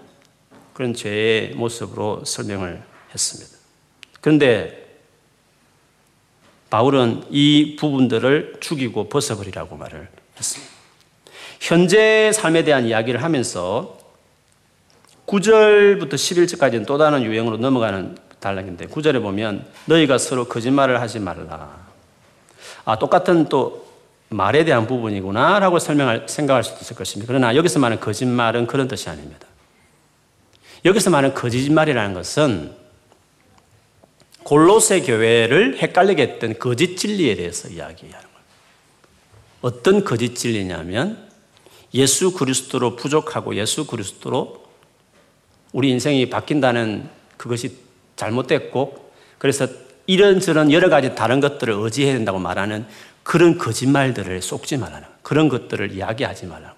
그런 0.73 0.93
죄의 0.93 1.55
모습으로 1.55 2.23
설명을 2.23 2.81
했습니다. 3.13 3.51
그런데 4.21 4.86
바울은 6.69 7.23
이 7.29 7.75
부분들을 7.79 8.57
죽이고 8.59 9.09
벗어버리라고 9.09 9.77
말을 9.77 10.07
했습니다. 10.37 10.73
현재 11.59 12.31
삶에 12.33 12.63
대한 12.63 12.85
이야기를 12.85 13.23
하면서 13.23 13.97
9절부터 15.27 16.13
11절까지는 16.13 16.85
또 16.85 16.97
다른 16.97 17.23
유형으로 17.23 17.57
넘어가는 17.57 18.17
단락인데 18.39 18.87
9절에 18.87 19.21
보면 19.21 19.65
너희가 19.85 20.17
서로 20.17 20.45
거짓말을 20.45 21.01
하지 21.01 21.19
말라. 21.19 21.87
아, 22.85 22.97
똑같은 22.97 23.49
또 23.49 23.87
말에 24.29 24.63
대한 24.65 24.87
부분이구나 24.87 25.59
라고 25.59 25.79
설명할, 25.79 26.25
생각할 26.27 26.63
수도 26.63 26.79
있을 26.81 26.95
것입니다. 26.95 27.27
그러나 27.27 27.55
여기서 27.55 27.79
말하는 27.79 27.99
거짓말은 28.01 28.67
그런 28.67 28.87
뜻이 28.87 29.09
아닙니다. 29.09 29.47
여기서 30.85 31.09
말하는 31.09 31.35
거짓말이라는 31.35 32.13
것은 32.13 32.86
골로새 34.47 35.01
교회를 35.01 35.77
헷갈리게 35.77 36.21
했던 36.21 36.57
거짓 36.57 36.95
진리에 36.95 37.35
대해서 37.35 37.67
이야기하는 37.67 38.09
거예요. 38.09 38.45
어떤 39.59 40.05
거짓 40.05 40.35
진리냐면 40.35 41.27
예수 41.93 42.31
그리스도로 42.31 42.95
부족하고 42.95 43.55
예수 43.57 43.85
그리스도로 43.85 44.63
우리 45.73 45.89
인생이 45.89 46.29
바뀐다는 46.29 47.09
그것이 47.35 47.75
잘못됐고 48.15 49.11
그래서 49.37 49.67
이런저런 50.05 50.71
여러 50.71 50.87
가지 50.87 51.13
다른 51.13 51.41
것들을 51.41 51.73
의지해야 51.77 52.13
된다고 52.13 52.39
말하는 52.39 52.85
그런 53.23 53.57
거짓말들을 53.57 54.41
속지 54.41 54.77
말라는 54.77 55.05
그런 55.23 55.49
것들을 55.49 55.91
이야기하지 55.91 56.45
말라는 56.45 56.73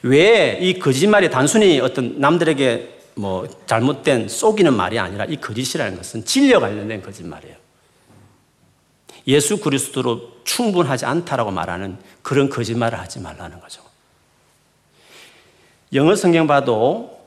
왜이 0.00 0.78
거짓말이 0.78 1.28
단순히 1.28 1.78
어떤 1.80 2.18
남들에게 2.20 2.93
뭐 3.14 3.48
잘못된 3.66 4.28
속이는 4.28 4.74
말이 4.74 4.98
아니라 4.98 5.24
이 5.24 5.36
거짓이라는 5.36 5.96
것은 5.96 6.24
진리와 6.24 6.60
관련된 6.60 7.02
거짓말이에요. 7.02 7.56
예수 9.26 9.58
그리스도로 9.58 10.32
충분하지 10.44 11.06
않다라고 11.06 11.50
말하는 11.50 11.98
그런 12.22 12.48
거짓말을 12.48 12.98
하지 12.98 13.20
말라는 13.20 13.60
거죠. 13.60 13.82
영어 15.92 16.14
성경 16.16 16.46
봐도 16.46 17.24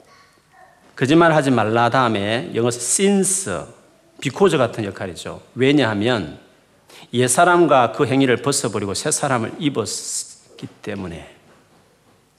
거짓말 0.95 1.33
하지 1.33 1.51
말라 1.51 1.89
다음에 1.89 2.51
영어 2.53 2.67
since, 2.67 3.51
because 4.19 4.57
같은 4.57 4.83
역할이죠. 4.83 5.41
왜냐하면 5.55 6.39
옛 7.13 7.27
사람과 7.27 7.93
그 7.93 8.05
행위를 8.05 8.37
벗어버리고 8.37 8.93
새 8.93 9.11
사람을 9.11 9.53
입었기 9.59 10.67
때문에 10.81 11.35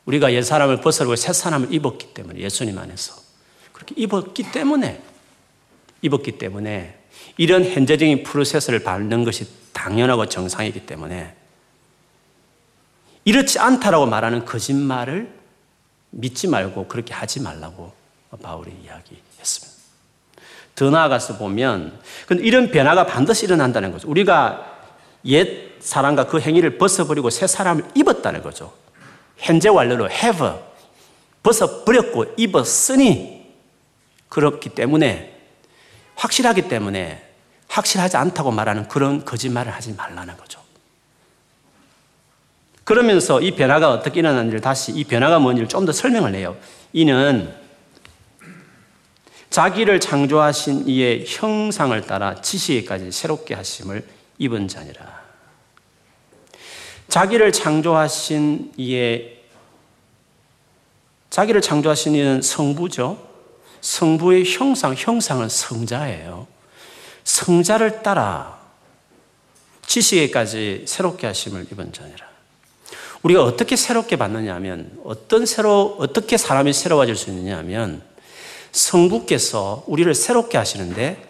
우리가 0.04 0.32
옛 0.32 0.42
사람을 0.42 0.80
벗어버리고 0.80 1.16
새 1.16 1.32
사람을 1.32 1.72
입었기 1.72 2.14
때문에 2.14 2.40
예수님 2.40 2.78
안에서 2.78 3.27
그렇게 3.78 3.94
입었기 3.96 4.50
때문에 4.50 5.00
입었기 6.02 6.32
때문에 6.32 6.98
이런 7.36 7.64
현재적인 7.64 8.24
프로세스를 8.24 8.82
밟는 8.82 9.22
것이 9.22 9.46
당연하고 9.72 10.26
정상이기 10.26 10.84
때문에 10.84 11.32
이렇지 13.24 13.60
않다라고 13.60 14.06
말하는 14.06 14.44
거짓말을 14.44 15.32
믿지 16.10 16.48
말고 16.48 16.88
그렇게 16.88 17.14
하지 17.14 17.40
말라고 17.40 17.92
바울이 18.42 18.72
이야기했습니다. 18.82 19.78
더 20.74 20.90
나아가서 20.90 21.38
보면 21.38 22.00
이런 22.30 22.72
변화가 22.72 23.06
반드시 23.06 23.46
일어난다는 23.46 23.92
거죠. 23.92 24.08
우리가 24.08 24.76
옛 25.26 25.80
사람과 25.80 26.26
그 26.26 26.40
행위를 26.40 26.78
벗어버리고 26.78 27.30
새 27.30 27.46
사람을 27.46 27.84
입었다는 27.94 28.42
거죠. 28.42 28.72
현재 29.36 29.68
완료로 29.68 30.10
have 30.10 30.50
벗어버렸고 31.44 32.34
입었으니 32.36 33.38
그렇기 34.28 34.70
때문에 34.70 35.34
확실하기 36.16 36.68
때문에 36.68 37.24
확실하지 37.68 38.16
않다고 38.16 38.50
말하는 38.50 38.88
그런 38.88 39.24
거짓말을 39.24 39.72
하지 39.72 39.92
말라는 39.92 40.36
거죠. 40.36 40.60
그러면서 42.84 43.40
이 43.40 43.54
변화가 43.54 43.90
어떻게 43.90 44.20
일어났는지를 44.20 44.60
다시 44.60 44.92
이 44.92 45.04
변화가 45.04 45.38
뭔지를 45.38 45.68
좀 45.68 45.84
더 45.84 45.92
설명을 45.92 46.34
해요. 46.34 46.56
이는 46.92 47.54
자기를 49.50 50.00
창조하신 50.00 50.88
이의 50.88 51.24
형상을 51.26 52.00
따라 52.06 52.40
지시에까지 52.40 53.12
새롭게 53.12 53.54
하심을 53.54 54.06
입은 54.38 54.68
자니라. 54.68 55.22
자기를 57.08 57.52
창조하신 57.52 58.72
이의 58.76 59.42
자기를 61.30 61.60
창조하신 61.60 62.14
이는 62.14 62.42
성부죠. 62.42 63.27
성부의 63.80 64.44
형상, 64.44 64.94
형상은 64.96 65.48
성자예요. 65.48 66.46
성자를 67.24 68.02
따라 68.02 68.58
지식에까지 69.86 70.84
새롭게 70.86 71.26
하심을 71.26 71.66
입은 71.72 71.92
자니라. 71.92 72.26
우리가 73.22 73.42
어떻게 73.42 73.76
새롭게 73.76 74.16
받느냐 74.16 74.54
하면 74.56 74.92
어떤 75.04 75.46
새로 75.46 75.96
어떻게 75.98 76.36
사람이 76.36 76.72
새로워질 76.72 77.16
수 77.16 77.30
있느냐 77.30 77.58
하면 77.58 78.02
성부께서 78.72 79.84
우리를 79.86 80.14
새롭게 80.14 80.56
하시는데 80.58 81.26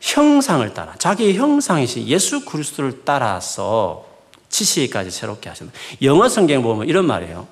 형상을 0.00 0.72
따라 0.74 0.94
자기의 0.98 1.36
형상이신 1.36 2.06
예수 2.06 2.44
그리스도를 2.44 3.02
따라서 3.04 4.06
지식까지 4.48 5.10
새롭게 5.10 5.48
하신다. 5.48 5.72
영어 6.02 6.28
성경 6.28 6.62
보면 6.62 6.88
이런 6.88 7.06
말이에요. 7.06 7.46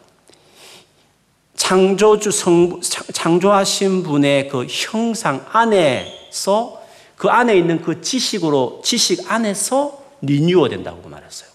창조주 1.56 2.30
성 2.30 2.80
창조하신 2.82 4.02
분의 4.02 4.48
그 4.48 4.66
형상 4.68 5.44
안에서 5.50 6.82
그 7.16 7.28
안에 7.28 7.56
있는 7.56 7.82
그 7.82 8.02
지식으로 8.02 8.82
지식 8.84 9.30
안에서 9.30 10.04
리뉴어 10.20 10.68
된다고 10.68 11.08
말했어요. 11.08 11.48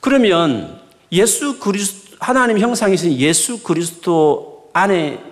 그러면 0.00 0.80
예수 1.12 1.58
그리스도 1.58 2.16
하나님 2.20 2.58
형상이신 2.58 3.12
예수 3.18 3.62
그리스도 3.62 4.70
안에 4.72 5.22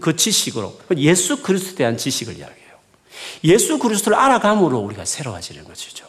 그 0.00 0.16
지식으로 0.16 0.76
예수 0.96 1.42
그리스도에 1.42 1.76
대한 1.76 1.96
지식을 1.96 2.36
이야기해요. 2.36 2.68
예수 3.44 3.78
그리스도를 3.78 4.18
알아감으로 4.18 4.78
우리가 4.78 5.04
새로워지는 5.04 5.64
것이죠. 5.64 6.06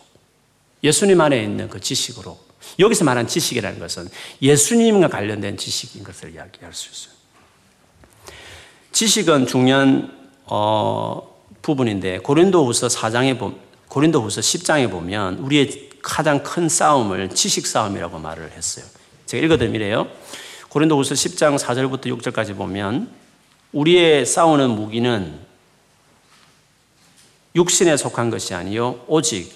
예수님 0.84 1.22
안에 1.22 1.44
있는 1.44 1.70
그 1.70 1.80
지식으로 1.80 2.38
여기서 2.78 3.06
말한 3.06 3.28
지식이라는 3.28 3.80
것은 3.80 4.10
예수님과 4.42 5.08
관련된 5.08 5.58
지식인 5.58 6.04
것을 6.04 6.34
이야기할 6.34 6.74
수 6.74 6.90
있어요. 6.92 7.20
지식은 8.92 9.48
중요한 9.48 10.18
어, 10.46 11.44
부분인데 11.62 12.20
고린도후서 12.20 12.88
4장에 12.88 13.38
보 13.38 13.54
고린도후서 13.88 14.42
10장에 14.42 14.90
보면 14.92 15.40
우리의 15.40 15.90
가장 16.02 16.44
큰 16.44 16.70
싸움을 16.70 17.30
지식 17.30 17.66
싸움이라고 17.66 18.20
말을 18.20 18.52
했어요. 18.52 18.86
제가 19.26 19.46
읽어드리래요. 19.46 20.08
고린도후서 20.70 21.16
10장 21.16 21.58
4절부터 21.58 22.06
6절까지 22.20 22.56
보면 22.56 23.10
우리의 23.72 24.26
싸우는 24.26 24.70
무기는 24.70 25.40
육신에 27.56 27.98
속한 27.98 28.30
것이 28.30 28.54
아니요 28.54 29.04
오직 29.08 29.52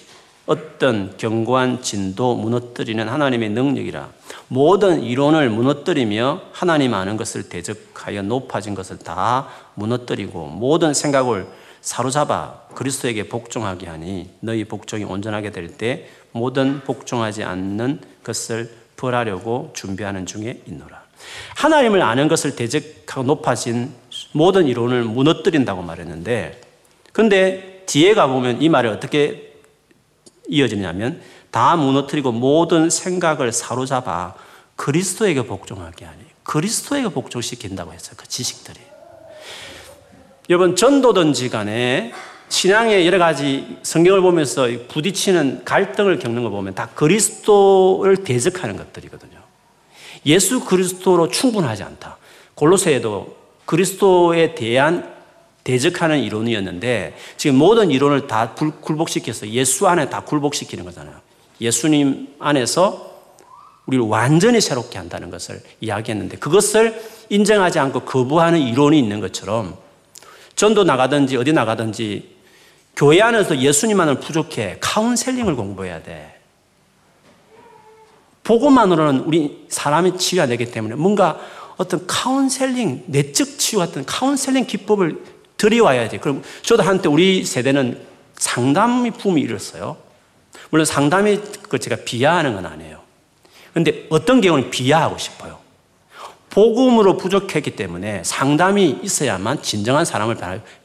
어떤 0.45 1.15
견고한 1.17 1.82
진도 1.82 2.36
무너뜨리는 2.36 3.08
하나님의 3.08 3.49
능력이라 3.49 4.10
모든 4.49 5.01
이론을 5.01 5.49
무너뜨리며 5.49 6.41
하나님 6.51 6.93
아는 6.93 7.15
것을 7.15 7.47
대적하여 7.49 8.23
높아진 8.23 8.75
것을 8.75 8.99
다 8.99 9.47
무너뜨리고 9.75 10.47
모든 10.47 10.93
생각을 10.93 11.47
사로잡아 11.82 12.62
그리스도에게 12.75 13.27
복종하게 13.29 13.88
하니 13.88 14.29
너희 14.41 14.63
복종이 14.65 15.03
온전하게 15.03 15.51
될 15.51 15.77
때 15.77 16.08
모든 16.34 16.82
복종하지 16.82 17.43
않는 17.43 17.99
것을 18.23 18.71
벌하려고 18.97 19.71
준비하는 19.73 20.25
중에 20.25 20.62
있노라. 20.65 21.03
하나님을 21.56 22.01
아는 22.01 22.27
것을 22.27 22.56
대적하고 22.56 23.23
높아진 23.23 23.91
모든 24.34 24.67
이론을 24.67 25.03
무너뜨린다고 25.03 25.82
말했는데 25.82 26.60
근데 27.12 27.84
뒤에 27.86 28.13
가보면 28.13 28.62
이 28.62 28.69
말이 28.69 28.88
어떻게 28.88 29.53
이어지냐면 30.49 31.21
다 31.51 31.75
무너뜨리고 31.75 32.32
모든 32.32 32.89
생각을 32.89 33.51
사로잡아 33.51 34.34
그리스도에게 34.75 35.45
복종하게 35.45 36.06
하니 36.06 36.19
그리스도에게 36.43 37.10
복종시킨다고 37.10 37.93
했어요. 37.93 38.15
그 38.17 38.27
지식들이. 38.27 38.79
여러분 40.49 40.75
전도든지 40.75 41.49
간에 41.49 42.12
신앙의 42.49 43.08
여러 43.08 43.17
가지 43.17 43.77
성경을 43.82 44.21
보면서 44.21 44.67
부딪히는 44.89 45.63
갈등을 45.63 46.19
겪는 46.19 46.43
거 46.43 46.49
보면 46.49 46.75
다 46.75 46.89
그리스도를 46.93 48.17
대적하는 48.17 48.77
것들이거든요. 48.77 49.39
예수 50.25 50.63
그리스도로 50.63 51.29
충분하지 51.29 51.84
않다. 51.84 52.17
골로새에도 52.56 53.36
그리스도에 53.65 54.56
대한 54.56 55.12
대적하는 55.63 56.19
이론이었는데 56.19 57.15
지금 57.38 57.58
모든 57.58 57.89
이론을 57.91 58.28
다 58.28 58.54
굴복시켜서 58.54 59.47
예수 59.49 59.88
안에 59.88 60.10
다 60.10 60.21
굴복시키는 60.21 60.84
거잖아요. 60.84 61.15
예수님 61.62 62.36
안에서 62.39 63.13
우리를 63.86 64.06
완전히 64.06 64.62
새롭게 64.62 64.97
한다는 64.97 65.30
것을 65.30 65.62
이야기했는데 65.82 66.38
그것을 66.38 67.02
인정하지 67.30 67.80
않고 67.80 68.02
거부하는 68.02 68.60
이론이 68.60 68.97
있는 68.97 69.19
것처럼 69.19 69.78
전도 70.56 70.84
나가든지 70.84 71.38
어디 71.38 71.54
나가든지 71.54 72.34
교회 72.95 73.21
안에서 73.21 73.60
예수님만을 73.60 74.19
부족해 74.19 74.78
카운셀링을 74.80 75.56
공부해야 75.56 76.04
돼. 76.04 76.39
복음만으로는 78.43 79.21
우리 79.21 79.65
사람이 79.69 80.17
치유가 80.17 80.47
되기 80.47 80.65
때문에 80.65 80.95
뭔가 80.95 81.39
어떤 81.78 82.06
카운셀링, 82.06 83.06
내적 83.08 83.58
치유 83.58 83.80
같은 83.80 84.06
카운셀링 84.06 84.65
기법을 84.65 85.23
들여와야지. 85.63 86.17
그럼 86.17 86.43
저도 86.62 86.84
한때 86.84 87.08
우리 87.08 87.45
세대는 87.45 87.97
상담이 88.36 89.12
붐이 89.12 89.39
일었어요. 89.41 89.95
물론 90.69 90.86
상담이 90.86 91.39
그 91.69 91.80
제가 91.80 92.04
비하하는 92.04 92.54
건 92.54 92.65
아니에요. 92.65 92.99
근데 93.73 94.06
어떤 94.10 94.41
경우는 94.41 94.69
비하하고 94.71 95.17
싶어요. 95.17 95.60
복음으로 96.49 97.15
부족했기 97.15 97.78
때문에 97.78 98.23
상담이 98.26 98.99
있어야만 99.04 99.62
진정한 99.62 100.04
사람을 100.04 100.38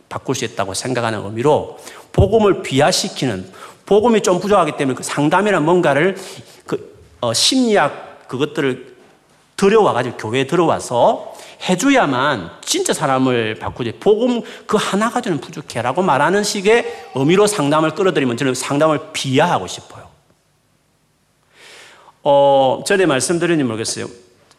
바꿀 0.08 0.36
수 0.36 0.44
있다고 0.44 0.74
생각하는 0.74 1.24
의미로 1.24 1.78
복음을 2.12 2.62
비하시키는 2.62 3.50
복음이 3.84 4.22
좀 4.22 4.38
부족하기 4.38 4.76
때문에 4.76 4.96
그 4.96 5.02
상담이나 5.02 5.58
뭔가를 5.58 6.16
그 6.66 6.96
어, 7.20 7.34
심리학 7.34 8.28
그것들을 8.28 8.96
들여와가지고 9.56 10.16
교회에 10.18 10.46
들어와서 10.46 11.34
해줘야만 11.68 12.50
진짜 12.64 12.92
사람을 12.92 13.56
바꾸지. 13.56 13.92
복음 14.00 14.42
그 14.66 14.76
하나 14.76 15.10
가지고는 15.10 15.40
부족해라고 15.40 16.02
말하는 16.02 16.44
식의 16.44 17.10
의미로 17.14 17.46
상담을 17.46 17.94
끌어들이면 17.94 18.36
저는 18.36 18.54
상담을 18.54 19.12
비하하고 19.12 19.66
싶어요. 19.66 20.08
어, 22.22 22.82
전에 22.86 23.06
말씀드렸는지 23.06 23.64
모르겠어요. 23.64 24.06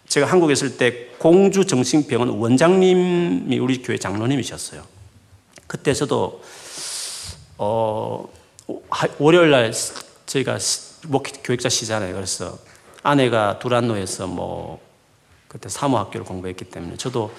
제가 0.07 0.25
한국에 0.25 0.53
있을 0.53 0.77
때 0.77 1.07
공주 1.19 1.65
정신병원 1.65 2.29
원장님이 2.29 3.59
우리 3.59 3.81
교회 3.81 3.97
장로님이셨어요. 3.97 4.83
그때 5.67 5.93
저도 5.93 6.41
어, 7.57 8.27
월요일 9.19 9.51
날 9.51 9.71
저희가 10.25 10.57
목회 11.07 11.31
교육자 11.43 11.69
시잖아요. 11.69 12.13
그래서 12.15 12.57
아내가 13.03 13.59
두란노에서 13.59 14.27
뭐 14.27 14.81
그때 15.49 15.67
사모학교를 15.67 16.25
공부했기 16.25 16.65
때문에 16.65 16.95
저도 16.95 17.33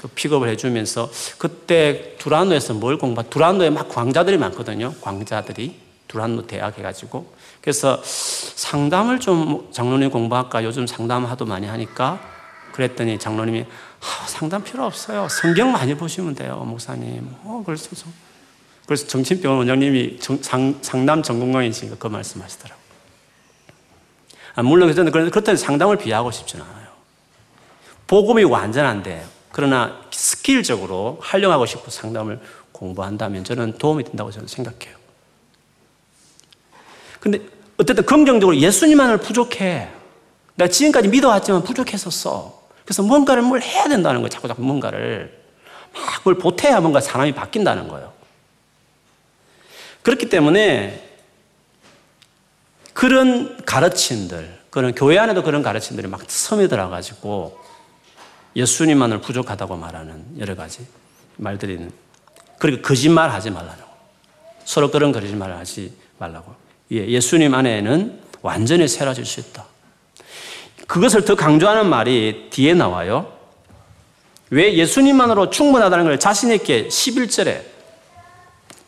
그 0.00 0.06
픽업을 0.06 0.48
해주면서 0.50 1.10
그때 1.38 2.14
두란노에서 2.18 2.74
뭘 2.74 2.98
공부, 2.98 3.28
두란노에 3.28 3.70
막 3.70 3.88
광자들이 3.88 4.38
많거든요. 4.38 4.94
광자들이. 5.00 5.88
두란노 6.08 6.46
대학 6.46 6.76
해가지고 6.78 7.32
그래서 7.60 8.00
상담을 8.02 9.20
좀 9.20 9.68
장로님 9.70 10.10
공부할까 10.10 10.64
요즘 10.64 10.86
상담 10.86 11.26
하도 11.26 11.44
많이 11.44 11.66
하니까 11.66 12.18
그랬더니 12.72 13.18
장로님이 13.18 13.66
아, 14.00 14.26
상담 14.26 14.64
필요 14.64 14.84
없어요. 14.84 15.28
성경 15.28 15.72
많이 15.72 15.94
보시면 15.94 16.34
돼요, 16.34 16.64
목사님. 16.66 17.28
어, 17.44 17.62
그래서 17.66 17.90
그래서 18.86 19.06
정신병원 19.06 19.58
원장님이 19.58 20.18
정, 20.18 20.40
상, 20.40 20.78
상담 20.80 21.22
전공강이시니까 21.22 21.96
그 21.98 22.06
말씀하시더라고요. 22.06 22.88
아, 24.54 24.62
물론 24.62 24.94
저는 24.94 25.12
그렇다고 25.12 25.56
상담을 25.56 25.98
비하고 25.98 26.30
싶지는 26.30 26.64
않아요. 26.64 26.77
복음이 28.08 28.42
완전한데 28.42 29.24
그러나 29.52 30.00
스킬적으로 30.10 31.18
활용하고 31.20 31.66
싶고 31.66 31.90
상담을 31.90 32.40
공부한다면 32.72 33.44
저는 33.44 33.78
도움이 33.78 34.04
된다고 34.04 34.30
저는 34.32 34.48
생각해요. 34.48 34.96
근데 37.20 37.40
어쨌든 37.76 38.04
긍정적으로 38.04 38.56
예수님만을 38.56 39.18
부족해. 39.18 39.88
내가 40.56 40.68
지금까지 40.70 41.08
믿어왔지만 41.08 41.62
부족했었어. 41.62 42.60
그래서 42.84 43.02
뭔가를 43.02 43.42
뭘 43.42 43.62
해야 43.62 43.88
된다는 43.88 44.20
거예요. 44.20 44.28
자꾸 44.28 44.48
자꾸 44.48 44.62
뭔가를. 44.62 45.38
막뭘 45.92 46.38
보태야 46.38 46.80
뭔가 46.80 47.00
사람이 47.00 47.32
바뀐다는 47.34 47.88
거예요. 47.88 48.12
그렇기 50.02 50.28
때문에 50.28 51.04
그런 52.92 53.56
가르침들, 53.64 54.58
그런 54.70 54.94
교회 54.94 55.18
안에도 55.18 55.42
그런 55.42 55.62
가르침들이 55.62 56.08
막 56.08 56.22
스며들어가지고 56.26 57.58
예수님만을 58.58 59.20
부족하다고 59.20 59.76
말하는 59.76 60.24
여러 60.38 60.54
가지 60.54 60.86
말들이 61.36 61.88
그리고 62.58 62.82
거짓말 62.82 63.30
하지 63.30 63.50
말라고. 63.50 63.88
서로 64.64 64.90
그런 64.90 65.12
거짓말을 65.12 65.56
하지 65.56 65.94
말라고. 66.18 66.54
예, 66.92 67.06
예수님 67.06 67.54
안에는 67.54 68.20
완전히 68.42 68.88
새로질 68.88 69.24
수 69.24 69.40
있다. 69.40 69.64
그것을 70.88 71.24
더 71.24 71.36
강조하는 71.36 71.88
말이 71.88 72.48
뒤에 72.50 72.74
나와요. 72.74 73.32
왜 74.50 74.74
예수님만으로 74.74 75.50
충분하다는 75.50 76.04
걸 76.04 76.18
자신있게 76.18 76.88
11절에 76.88 77.62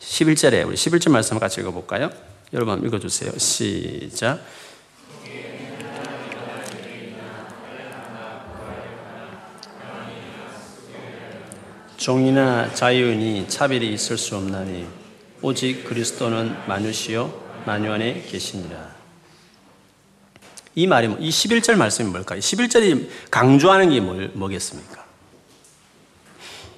11절에 0.00 0.66
우리 0.66 0.74
11절 0.74 1.10
말씀 1.10 1.38
같이 1.38 1.60
읽어볼까요? 1.60 2.10
여러분 2.52 2.84
읽어주세요. 2.84 3.32
시작. 3.38 4.40
종이나 12.01 12.72
자유인이 12.72 13.46
차별이 13.48 13.92
있을 13.92 14.16
수 14.16 14.34
없나니 14.34 14.86
오직 15.42 15.84
그리스도는 15.84 16.66
만유시요 16.66 17.61
만유 17.66 17.92
안에 17.92 18.22
계시니라. 18.22 18.96
이 20.76 20.86
말이 20.86 21.09
뭐, 21.09 21.18
이 21.20 21.28
11절 21.28 21.76
말씀이 21.76 22.09
뭘까요? 22.09 22.40
11절이 22.40 23.11
강조하는 23.30 23.90
게 23.90 24.01
뭘, 24.01 24.30
뭐겠습니까? 24.32 25.05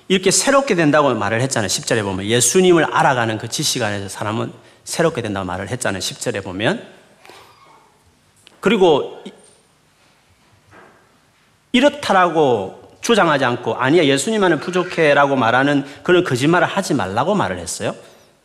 이렇게 0.09 0.33
새롭게 0.33 0.75
된다고 0.75 1.14
말을 1.14 1.41
했잖아요. 1.43 1.68
10절에 1.68 2.03
보면 2.03 2.27
예수님을 2.27 2.93
알아가는 2.93 3.39
그 3.39 3.49
지식 3.49 3.81
안에서 3.81 4.09
사람은 4.09 4.53
새롭게 4.83 5.23
된다고 5.23 5.47
말을 5.47 5.68
했잖아요. 5.70 6.01
10절에 6.01 6.43
보면 6.43 6.85
그리고 8.59 9.23
이렇다라고 11.70 12.82
주장하지 13.03 13.44
않고 13.44 13.74
아니야 13.74 14.05
예수님만은 14.05 14.61
부족해라고 14.61 15.36
말하는 15.36 15.84
그런 16.03 16.24
거짓말을 16.24 16.66
하지 16.66 16.94
말라고 16.94 17.34
말을 17.34 17.59
했어요. 17.59 17.94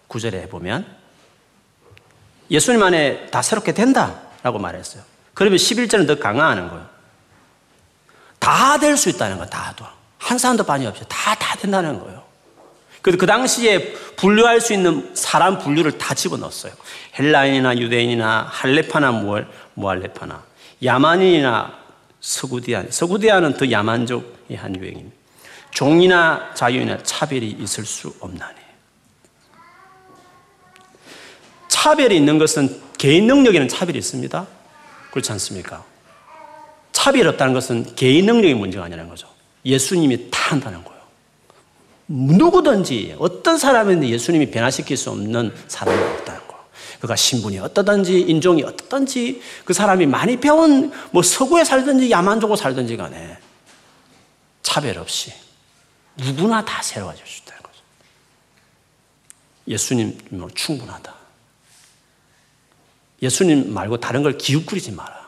9절에 0.09 0.49
보면 0.49 0.85
예수님 2.49 2.81
안에 2.81 3.27
다 3.27 3.41
새롭게 3.41 3.73
된다라고 3.73 4.57
말했어요. 4.59 5.03
그러면 5.33 5.57
11절은 5.57 6.07
더 6.07 6.15
강화하는 6.19 6.69
거예요. 6.69 6.85
다 8.39 8.77
될 8.77 8.95
수 8.97 9.09
있다는 9.09 9.37
거야, 9.37 9.47
다도. 9.47 9.85
한 10.17 10.37
사람도 10.37 10.63
반이 10.63 10.85
없이 10.87 11.03
다, 11.07 11.35
다 11.35 11.55
된다는 11.57 11.99
거예요. 11.99 12.23
그래서 13.01 13.17
그 13.19 13.25
당시에 13.25 13.93
분류할 14.15 14.59
수 14.61 14.73
있는 14.73 15.11
사람 15.13 15.59
분류를 15.59 15.97
다 15.97 16.13
집어넣었어요. 16.13 16.73
헬라인이나 17.19 17.77
유대인이나 17.77 18.47
할레파나 18.49 19.11
무할레파나, 19.75 20.43
야만인이나 20.83 21.73
서구디안. 22.19 22.91
서구디안은 22.91 23.57
더 23.57 23.69
야만족의 23.69 24.57
한 24.57 24.75
유행입니다. 24.75 25.15
종이나 25.71 26.53
자유나 26.53 27.03
차별이 27.03 27.49
있을 27.51 27.85
수 27.85 28.13
없나니. 28.19 28.55
차별이 31.67 32.15
있는 32.15 32.37
것은 32.37 32.81
개인 32.97 33.27
능력에는 33.27 33.67
차별이 33.67 33.97
있습니다. 33.97 34.47
그렇지 35.11 35.31
않습니까? 35.33 35.85
차별이 36.91 37.27
없다는 37.27 37.53
것은 37.53 37.95
개인 37.95 38.25
능력의 38.25 38.55
문제가 38.55 38.85
아니라는 38.85 39.09
거죠. 39.09 39.27
예수님이 39.63 40.29
다 40.31 40.51
한다는 40.51 40.83
거예요. 40.83 40.97
누구든지 42.07 43.15
어떤 43.19 43.57
사람인데 43.57 44.09
예수님이 44.09 44.49
변화시킬 44.49 44.97
수 44.97 45.11
없는 45.11 45.53
사람이 45.67 45.97
거예요. 45.97 46.46
그가 46.99 47.15
신분이 47.15 47.59
어떠든지 47.59 48.21
인종이 48.21 48.63
어떠든지 48.63 49.41
그 49.65 49.73
사람이 49.73 50.05
많이 50.05 50.39
배운 50.39 50.91
뭐 51.11 51.21
서구에 51.21 51.63
살든지 51.63 52.09
야만족으로 52.09 52.55
살든지 52.55 52.97
간에 52.97 53.37
차별 54.61 54.97
없이 54.97 55.31
누구나 56.17 56.63
다 56.65 56.81
새로워질 56.81 57.25
수 57.25 57.41
있다는 57.43 57.63
거죠. 57.63 57.79
예수님으로 59.67 60.49
충분하다. 60.55 61.13
예수님 63.21 63.73
말고 63.73 63.97
다른 63.99 64.23
걸 64.23 64.37
기웃거리지 64.37 64.91
마라. 64.91 65.27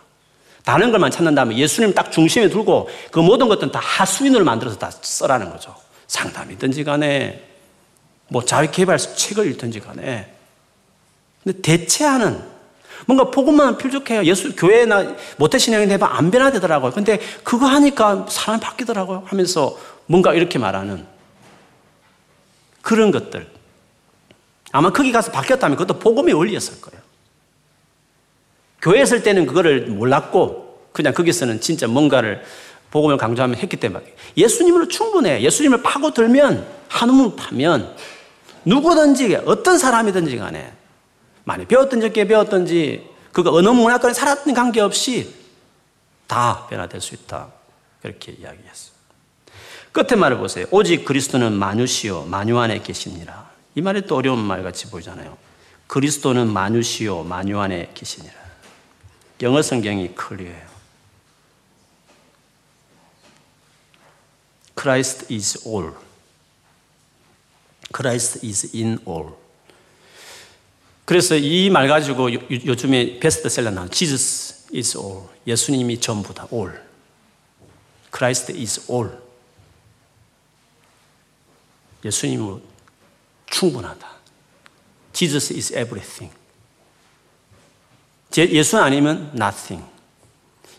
다른 0.63 0.91
걸만 0.91 1.09
찾는다면 1.09 1.57
예수님 1.57 1.93
딱 1.93 2.11
중심에 2.11 2.49
두고 2.49 2.89
그 3.11 3.19
모든 3.19 3.47
것들은 3.47 3.71
다 3.71 3.79
하수인을 3.79 4.43
만들어서 4.43 4.77
다 4.77 4.91
써라는 4.91 5.49
거죠. 5.49 5.75
상담이든지 6.07 6.83
간에 6.83 7.47
뭐 8.27 8.43
자기개발 8.43 8.97
책을 8.97 9.51
읽든지 9.51 9.79
간에 9.79 10.38
근데 11.43 11.61
대체하는 11.61 12.41
뭔가 13.05 13.31
복음만 13.31 13.77
필족해요. 13.77 14.23
예수 14.25 14.55
교회나 14.55 15.15
모태신앙이 15.37 15.87
해봐 15.91 16.05
안 16.05 16.29
변화되더라고요. 16.31 16.91
근데 16.91 17.19
그거 17.43 17.65
하니까 17.65 18.25
사람이 18.29 18.61
바뀌더라고요. 18.61 19.23
하면서 19.25 19.77
뭔가 20.05 20.33
이렇게 20.33 20.59
말하는 20.59 21.05
그런 22.81 23.11
것들. 23.11 23.47
아마 24.71 24.91
거기 24.91 25.11
가서 25.11 25.31
바뀌었다면 25.31 25.77
그것도 25.77 25.99
복음이 25.99 26.33
올렸을 26.33 26.81
거예요. 26.81 27.01
교회에 28.81 29.03
있을 29.03 29.23
때는 29.23 29.45
그거를 29.45 29.87
몰랐고 29.87 30.89
그냥 30.91 31.13
거기서는 31.13 31.61
진짜 31.61 31.87
뭔가를 31.87 32.43
복음을 32.91 33.17
강조하면 33.17 33.57
했기 33.57 33.77
때문에 33.77 34.05
예수님으로 34.37 34.87
충분해. 34.87 35.41
예수님을 35.41 35.81
파고들면 35.83 36.65
한우물 36.87 37.35
파면 37.35 37.95
누구든지 38.65 39.35
어떤 39.45 39.77
사람이든지 39.77 40.37
간에 40.37 40.73
많이 41.49 41.65
배웠든지 41.65 42.05
적게 42.05 42.27
배웠든지 42.27 43.09
그가 43.31 43.49
어느 43.49 43.69
문화권에 43.69 44.13
살았든 44.13 44.53
관계없이 44.53 45.33
다 46.27 46.67
변화될 46.67 47.01
수 47.01 47.15
있다. 47.15 47.47
그렇게 48.03 48.33
이야기했어요. 48.33 48.93
끝에 49.91 50.15
말을 50.15 50.37
보세요. 50.37 50.67
오직 50.69 51.05
그리스도는 51.05 51.53
만유시요 51.53 52.25
만유 52.25 52.59
안에 52.59 52.83
계시니라. 52.83 53.49
이 53.73 53.81
말이 53.81 54.05
또 54.05 54.17
어려운 54.17 54.37
말 54.37 54.61
같이 54.61 54.91
보이잖아요. 54.91 55.39
그리스도는 55.87 56.53
만유시요 56.53 57.23
만유 57.23 57.59
안에 57.59 57.93
계시니라. 57.95 58.35
영어 59.41 59.63
성경이 59.63 60.13
클리어해요. 60.13 60.69
Christ 64.79 65.33
is 65.33 65.67
all. 65.67 65.93
Christ 67.91 68.45
is 68.45 68.69
in 68.75 68.99
all. 69.07 69.38
그래서 71.09 71.35
이 71.35 71.71
말 71.71 71.87
가지고 71.87 72.31
요, 72.31 72.75
즘에 72.75 73.17
베스트셀러 73.19 73.71
나온 73.71 73.89
Jesus 73.89 74.67
is 74.75 74.95
all. 74.95 75.23
예수님이 75.47 75.99
전부다. 75.99 76.47
all. 76.53 76.71
Christ 78.15 78.53
is 78.53 78.91
all. 78.91 79.09
예수님은 82.05 82.61
충분하다. 83.47 84.07
Jesus 85.11 85.51
is 85.51 85.73
everything. 85.73 86.31
예수 88.37 88.77
아니면 88.77 89.31
nothing. 89.33 89.83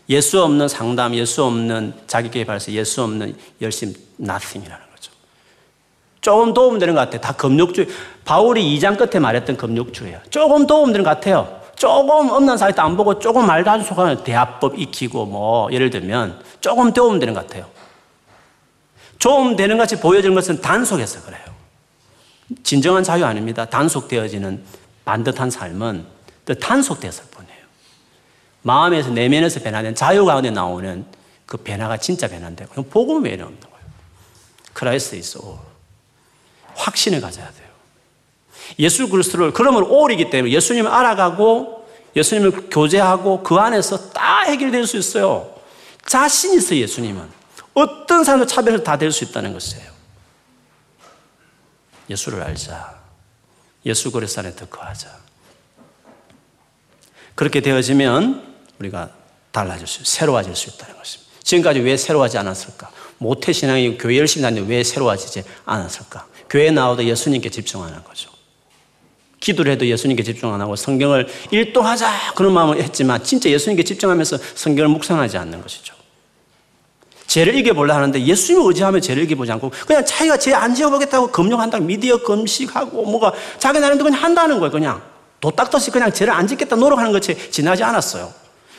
예수 0.07 0.41
없는 0.41 0.69
상담, 0.69 1.13
예수 1.13 1.43
없는 1.43 2.03
자기개발서, 2.07 2.71
예수 2.71 3.03
없는 3.03 3.37
열심, 3.59 3.93
nothing이라는. 4.17 4.90
조금 6.21 6.53
도움 6.53 6.79
되는 6.79 6.93
것 6.93 7.01
같아요. 7.01 7.19
다 7.19 7.33
금욕주. 7.33 7.87
바울이 8.23 8.77
2장 8.77 8.97
끝에 8.97 9.19
말했던 9.19 9.57
금욕주예요. 9.57 10.19
조금 10.29 10.67
도움 10.67 10.91
되는 10.91 11.03
것 11.03 11.09
같아요. 11.09 11.59
조금 11.75 12.29
없는 12.29 12.57
사이트 12.57 12.79
안 12.79 12.95
보고 12.95 13.17
조금 13.17 13.47
말도 13.47 13.71
안 13.71 13.83
속하는 13.83 14.23
대화법 14.23 14.79
익히고 14.79 15.25
뭐 15.25 15.71
예를 15.71 15.89
들면 15.89 16.39
조금 16.61 16.93
도움 16.93 17.17
되는 17.17 17.33
것 17.33 17.47
같아요. 17.47 17.65
좀 19.17 19.55
되는 19.55 19.77
같이 19.77 19.99
보여지는 19.99 20.35
것은 20.35 20.61
단속해서 20.61 21.23
그래요. 21.23 21.41
진정한 22.63 23.03
자유 23.03 23.25
아닙니다. 23.25 23.65
단속되어지는 23.65 24.63
반듯한 25.05 25.49
삶은 25.49 26.05
단속됐을 26.59 27.23
뿐이에요. 27.31 27.61
마음에서 28.61 29.09
내면에서 29.09 29.59
변화된 29.61 29.95
자유 29.95 30.25
가운데 30.25 30.51
나오는 30.51 31.05
그 31.47 31.57
변화가 31.57 31.97
진짜 31.97 32.27
변화인데 32.27 32.67
그럼 32.69 32.85
복음은 32.89 33.23
왜 33.23 33.33
없는 33.33 33.59
거예요? 33.59 33.85
있어. 35.17 35.70
확신을 36.75 37.21
가져야 37.21 37.49
돼요. 37.51 37.69
예수 38.79 39.09
그리스도를 39.09 39.53
그러면 39.53 39.83
올이기 39.83 40.29
때문에 40.29 40.53
예수님을 40.53 40.89
알아가고 40.89 41.87
예수님을 42.15 42.69
교제하고 42.69 43.43
그 43.43 43.55
안에서 43.55 44.11
다 44.11 44.41
해결될 44.41 44.87
수 44.87 44.97
있어요. 44.97 45.53
자신 46.05 46.57
있어 46.57 46.75
예수님은 46.75 47.29
어떤 47.73 48.23
사람도 48.23 48.45
차별을 48.45 48.83
다될 48.83 49.11
수 49.11 49.23
있다는 49.23 49.53
것이에요. 49.53 49.91
예수를 52.09 52.41
알자. 52.43 52.99
예수 53.85 54.11
그리스도 54.11 54.41
안에 54.41 54.55
더 54.55 54.65
거하자. 54.65 55.09
그렇게 57.35 57.61
되어지면 57.61 58.55
우리가 58.79 59.09
달라질 59.51 59.87
수, 59.87 60.03
새로워질 60.03 60.55
수 60.55 60.69
있다는 60.69 60.97
것입니다. 60.97 61.31
지금까지 61.43 61.79
왜 61.79 61.97
새로워하지 61.97 62.37
않았을까? 62.37 62.91
모태신앙이 63.17 63.97
교회 63.97 64.17
열심히 64.17 64.43
다니는데 64.43 64.73
왜 64.73 64.83
새로워지지 64.83 65.43
않았을까? 65.65 66.27
교회 66.51 66.69
나와도 66.69 67.05
예수님께 67.05 67.49
집중하는 67.49 68.03
거죠. 68.03 68.29
기도를 69.39 69.71
해도 69.71 69.87
예수님께 69.87 70.21
집중 70.21 70.53
안 70.53 70.59
하고 70.59 70.75
성경을 70.75 71.29
일동하자 71.49 72.33
그런 72.35 72.51
마음을 72.53 72.83
했지만 72.83 73.23
진짜 73.23 73.49
예수님께 73.49 73.83
집중하면서 73.85 74.37
성경을 74.55 74.89
묵상하지 74.89 75.37
않는 75.37 75.61
것이죠. 75.61 75.95
죄를 77.25 77.55
이겨보려 77.55 77.95
하는데 77.95 78.21
예수님을 78.21 78.67
의지하며 78.67 78.99
죄를 78.99 79.23
이겨보지 79.23 79.49
않고 79.53 79.71
그냥 79.87 80.05
자기가 80.05 80.37
죄 80.37 80.53
안 80.53 80.75
지어보겠다고 80.75 81.27
금욕한다고 81.27 81.85
미디어 81.85 82.17
금식하고 82.17 83.05
뭐가 83.05 83.31
자기 83.57 83.79
나름대로 83.79 84.09
그냥 84.09 84.21
한다는 84.21 84.59
거예요. 84.59 84.71
그냥 84.71 85.01
도딱듯이 85.39 85.89
그냥 85.89 86.11
죄를 86.11 86.33
안 86.33 86.47
짓겠다 86.47 86.75
노력하는 86.75 87.13
것이 87.13 87.49
지나지 87.49 87.81
않았어요. 87.81 88.33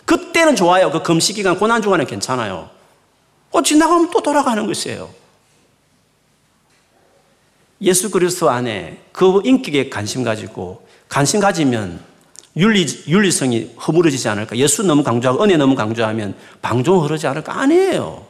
그때는 0.05 0.57
좋아요. 0.57 0.91
그 0.91 1.03
금식 1.03 1.37
기간, 1.37 1.59
고난 1.59 1.81
주간에 1.81 2.05
괜찮아요. 2.05 2.69
어, 3.51 3.63
지나가면 3.63 4.11
또 4.11 4.21
돌아가는 4.21 4.67
것이에요. 4.67 5.22
예수 7.83 8.11
그리스도 8.11 8.49
안에 8.49 8.99
그 9.13 9.43
인격에 9.45 9.91
관심 9.91 10.23
가지고 10.23 10.87
관심 11.09 11.41
가지면 11.41 12.01
윤리, 12.57 12.87
윤리성이 13.07 13.75
허물어지지 13.87 14.29
않을까? 14.29 14.57
예수 14.57 14.83
너무 14.83 15.03
강조하고 15.03 15.43
은혜 15.43 15.57
너무 15.57 15.75
강조하면 15.75 16.35
방종 16.61 17.03
흐르지 17.05 17.27
않을까? 17.27 17.59
아니에요. 17.61 18.27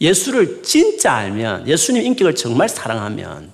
예수를 0.00 0.62
진짜 0.64 1.14
알면, 1.14 1.68
예수님 1.68 2.02
인격을 2.02 2.34
정말 2.34 2.68
사랑하면, 2.68 3.52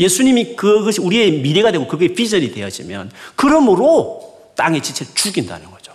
예수님이 0.00 0.56
그것이 0.56 1.00
우리의 1.00 1.40
미래가 1.40 1.70
되고 1.70 1.86
그게 1.86 2.08
비전이 2.08 2.52
되어지면, 2.52 3.12
그러므로 3.36 4.52
땅의 4.56 4.82
지체를 4.82 5.14
죽인다는 5.14 5.70
거죠. 5.70 5.92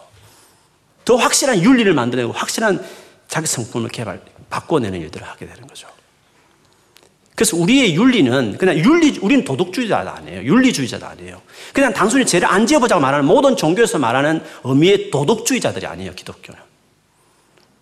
더 1.03 1.17
확실한 1.17 1.61
윤리를 1.61 1.93
만들어내고 1.93 2.31
확실한 2.31 2.83
자기 3.27 3.47
성품을 3.47 3.89
개발, 3.89 4.21
바꿔내는 4.49 5.01
일들을 5.01 5.27
하게 5.27 5.47
되는 5.47 5.67
거죠. 5.67 5.87
그래서 7.35 7.57
우리의 7.57 7.95
윤리는 7.95 8.57
그냥 8.57 8.77
윤리, 8.77 9.19
우리는 9.19 9.43
도덕주의자가 9.43 10.15
아니에요. 10.15 10.43
윤리주의자도 10.43 11.05
아니에요. 11.05 11.41
그냥 11.73 11.93
단순히 11.93 12.25
죄를 12.25 12.47
안 12.47 12.65
지어보자고 12.65 13.01
말하는 13.01 13.25
모든 13.25 13.57
종교에서 13.57 13.99
말하는 13.99 14.41
의미의 14.63 15.11
도덕주의자들이 15.11 15.85
아니에요. 15.85 16.13
기독교는. 16.13 16.59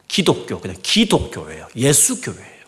기독교, 0.08 0.60
그냥 0.60 0.76
기독교예요. 0.82 1.68
예수교회예요. 1.76 2.64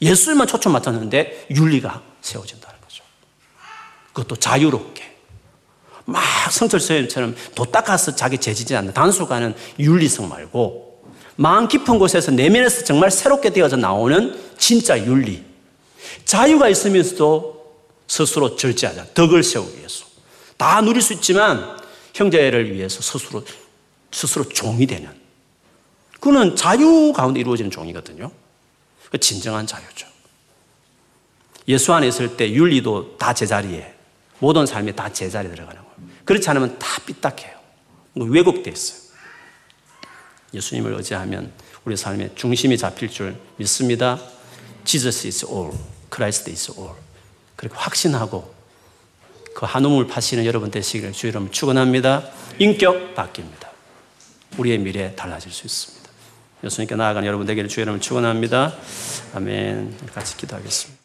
예수만 0.00 0.46
초점 0.46 0.72
맞췄는데 0.72 1.46
윤리가 1.50 2.02
세워진다는 2.22 2.80
거죠. 2.80 3.04
그것도 4.14 4.36
자유롭게. 4.36 5.12
막 6.06 6.22
성철서처럼 6.50 7.36
도 7.54 7.64
닦아서 7.66 8.16
자기 8.16 8.38
죄지지 8.38 8.74
않는 8.76 8.92
단속하는 8.92 9.54
윤리성 9.78 10.28
말고 10.28 11.04
마음 11.36 11.68
깊은 11.68 11.98
곳에서 11.98 12.32
내면에서 12.32 12.84
정말 12.84 13.10
새롭게 13.10 13.50
되어서 13.50 13.76
나오는 13.76 14.38
진짜 14.58 14.98
윤리. 14.98 15.51
자유가 16.24 16.68
있으면서도 16.68 17.62
스스로 18.06 18.56
절제하자. 18.56 19.14
덕을 19.14 19.42
세우기 19.42 19.78
위해서. 19.78 20.04
다 20.56 20.80
누릴 20.80 21.02
수 21.02 21.12
있지만 21.14 21.80
형제를 22.14 22.74
위해서 22.74 23.00
스스로, 23.00 23.44
스스로 24.10 24.48
종이 24.48 24.86
되는. 24.86 25.10
그는 26.20 26.54
자유 26.54 27.12
가운데 27.12 27.40
이루어지는 27.40 27.70
종이거든요. 27.70 28.30
그 29.10 29.18
진정한 29.18 29.66
자유죠. 29.66 30.06
예수 31.68 31.92
안에 31.92 32.08
있을 32.08 32.36
때 32.36 32.50
윤리도 32.50 33.16
다 33.18 33.32
제자리에, 33.32 33.94
모든 34.38 34.66
삶이 34.66 34.94
다 34.94 35.12
제자리에 35.12 35.50
들어가는 35.50 35.80
거예요. 35.80 35.96
그렇지 36.24 36.48
않으면 36.50 36.78
다 36.78 36.86
삐딱해요. 37.06 37.58
왜곡되어 38.14 38.72
있어요. 38.72 39.00
예수님을 40.54 40.94
의지하면 40.94 41.52
우리 41.84 41.96
삶의 41.96 42.32
중심이 42.34 42.76
잡힐 42.76 43.08
줄 43.10 43.36
믿습니다. 43.56 44.20
Jesus 44.84 45.26
is 45.26 45.46
all. 45.46 45.72
Christ 46.12 46.50
is 46.50 46.72
all. 46.76 46.94
그렇게 47.56 47.76
확신하고 47.76 48.52
그 49.54 49.66
한우물 49.66 50.06
파시는 50.06 50.44
여러분 50.44 50.70
되시기를 50.70 51.12
주 51.12 51.26
이름 51.26 51.50
축원합니다. 51.50 52.24
인격 52.58 53.14
바뀝니다. 53.14 53.68
우리의 54.58 54.78
미래 54.78 55.14
달라질 55.14 55.52
수 55.52 55.66
있습니다. 55.66 56.10
예수님께 56.64 56.94
나아가는 56.96 57.26
여러분 57.26 57.46
되기를 57.46 57.68
주 57.68 57.80
이름 57.80 58.00
축원합니다. 58.00 58.74
아멘. 59.34 59.96
같이 60.14 60.36
기도하겠습니다. 60.36 61.01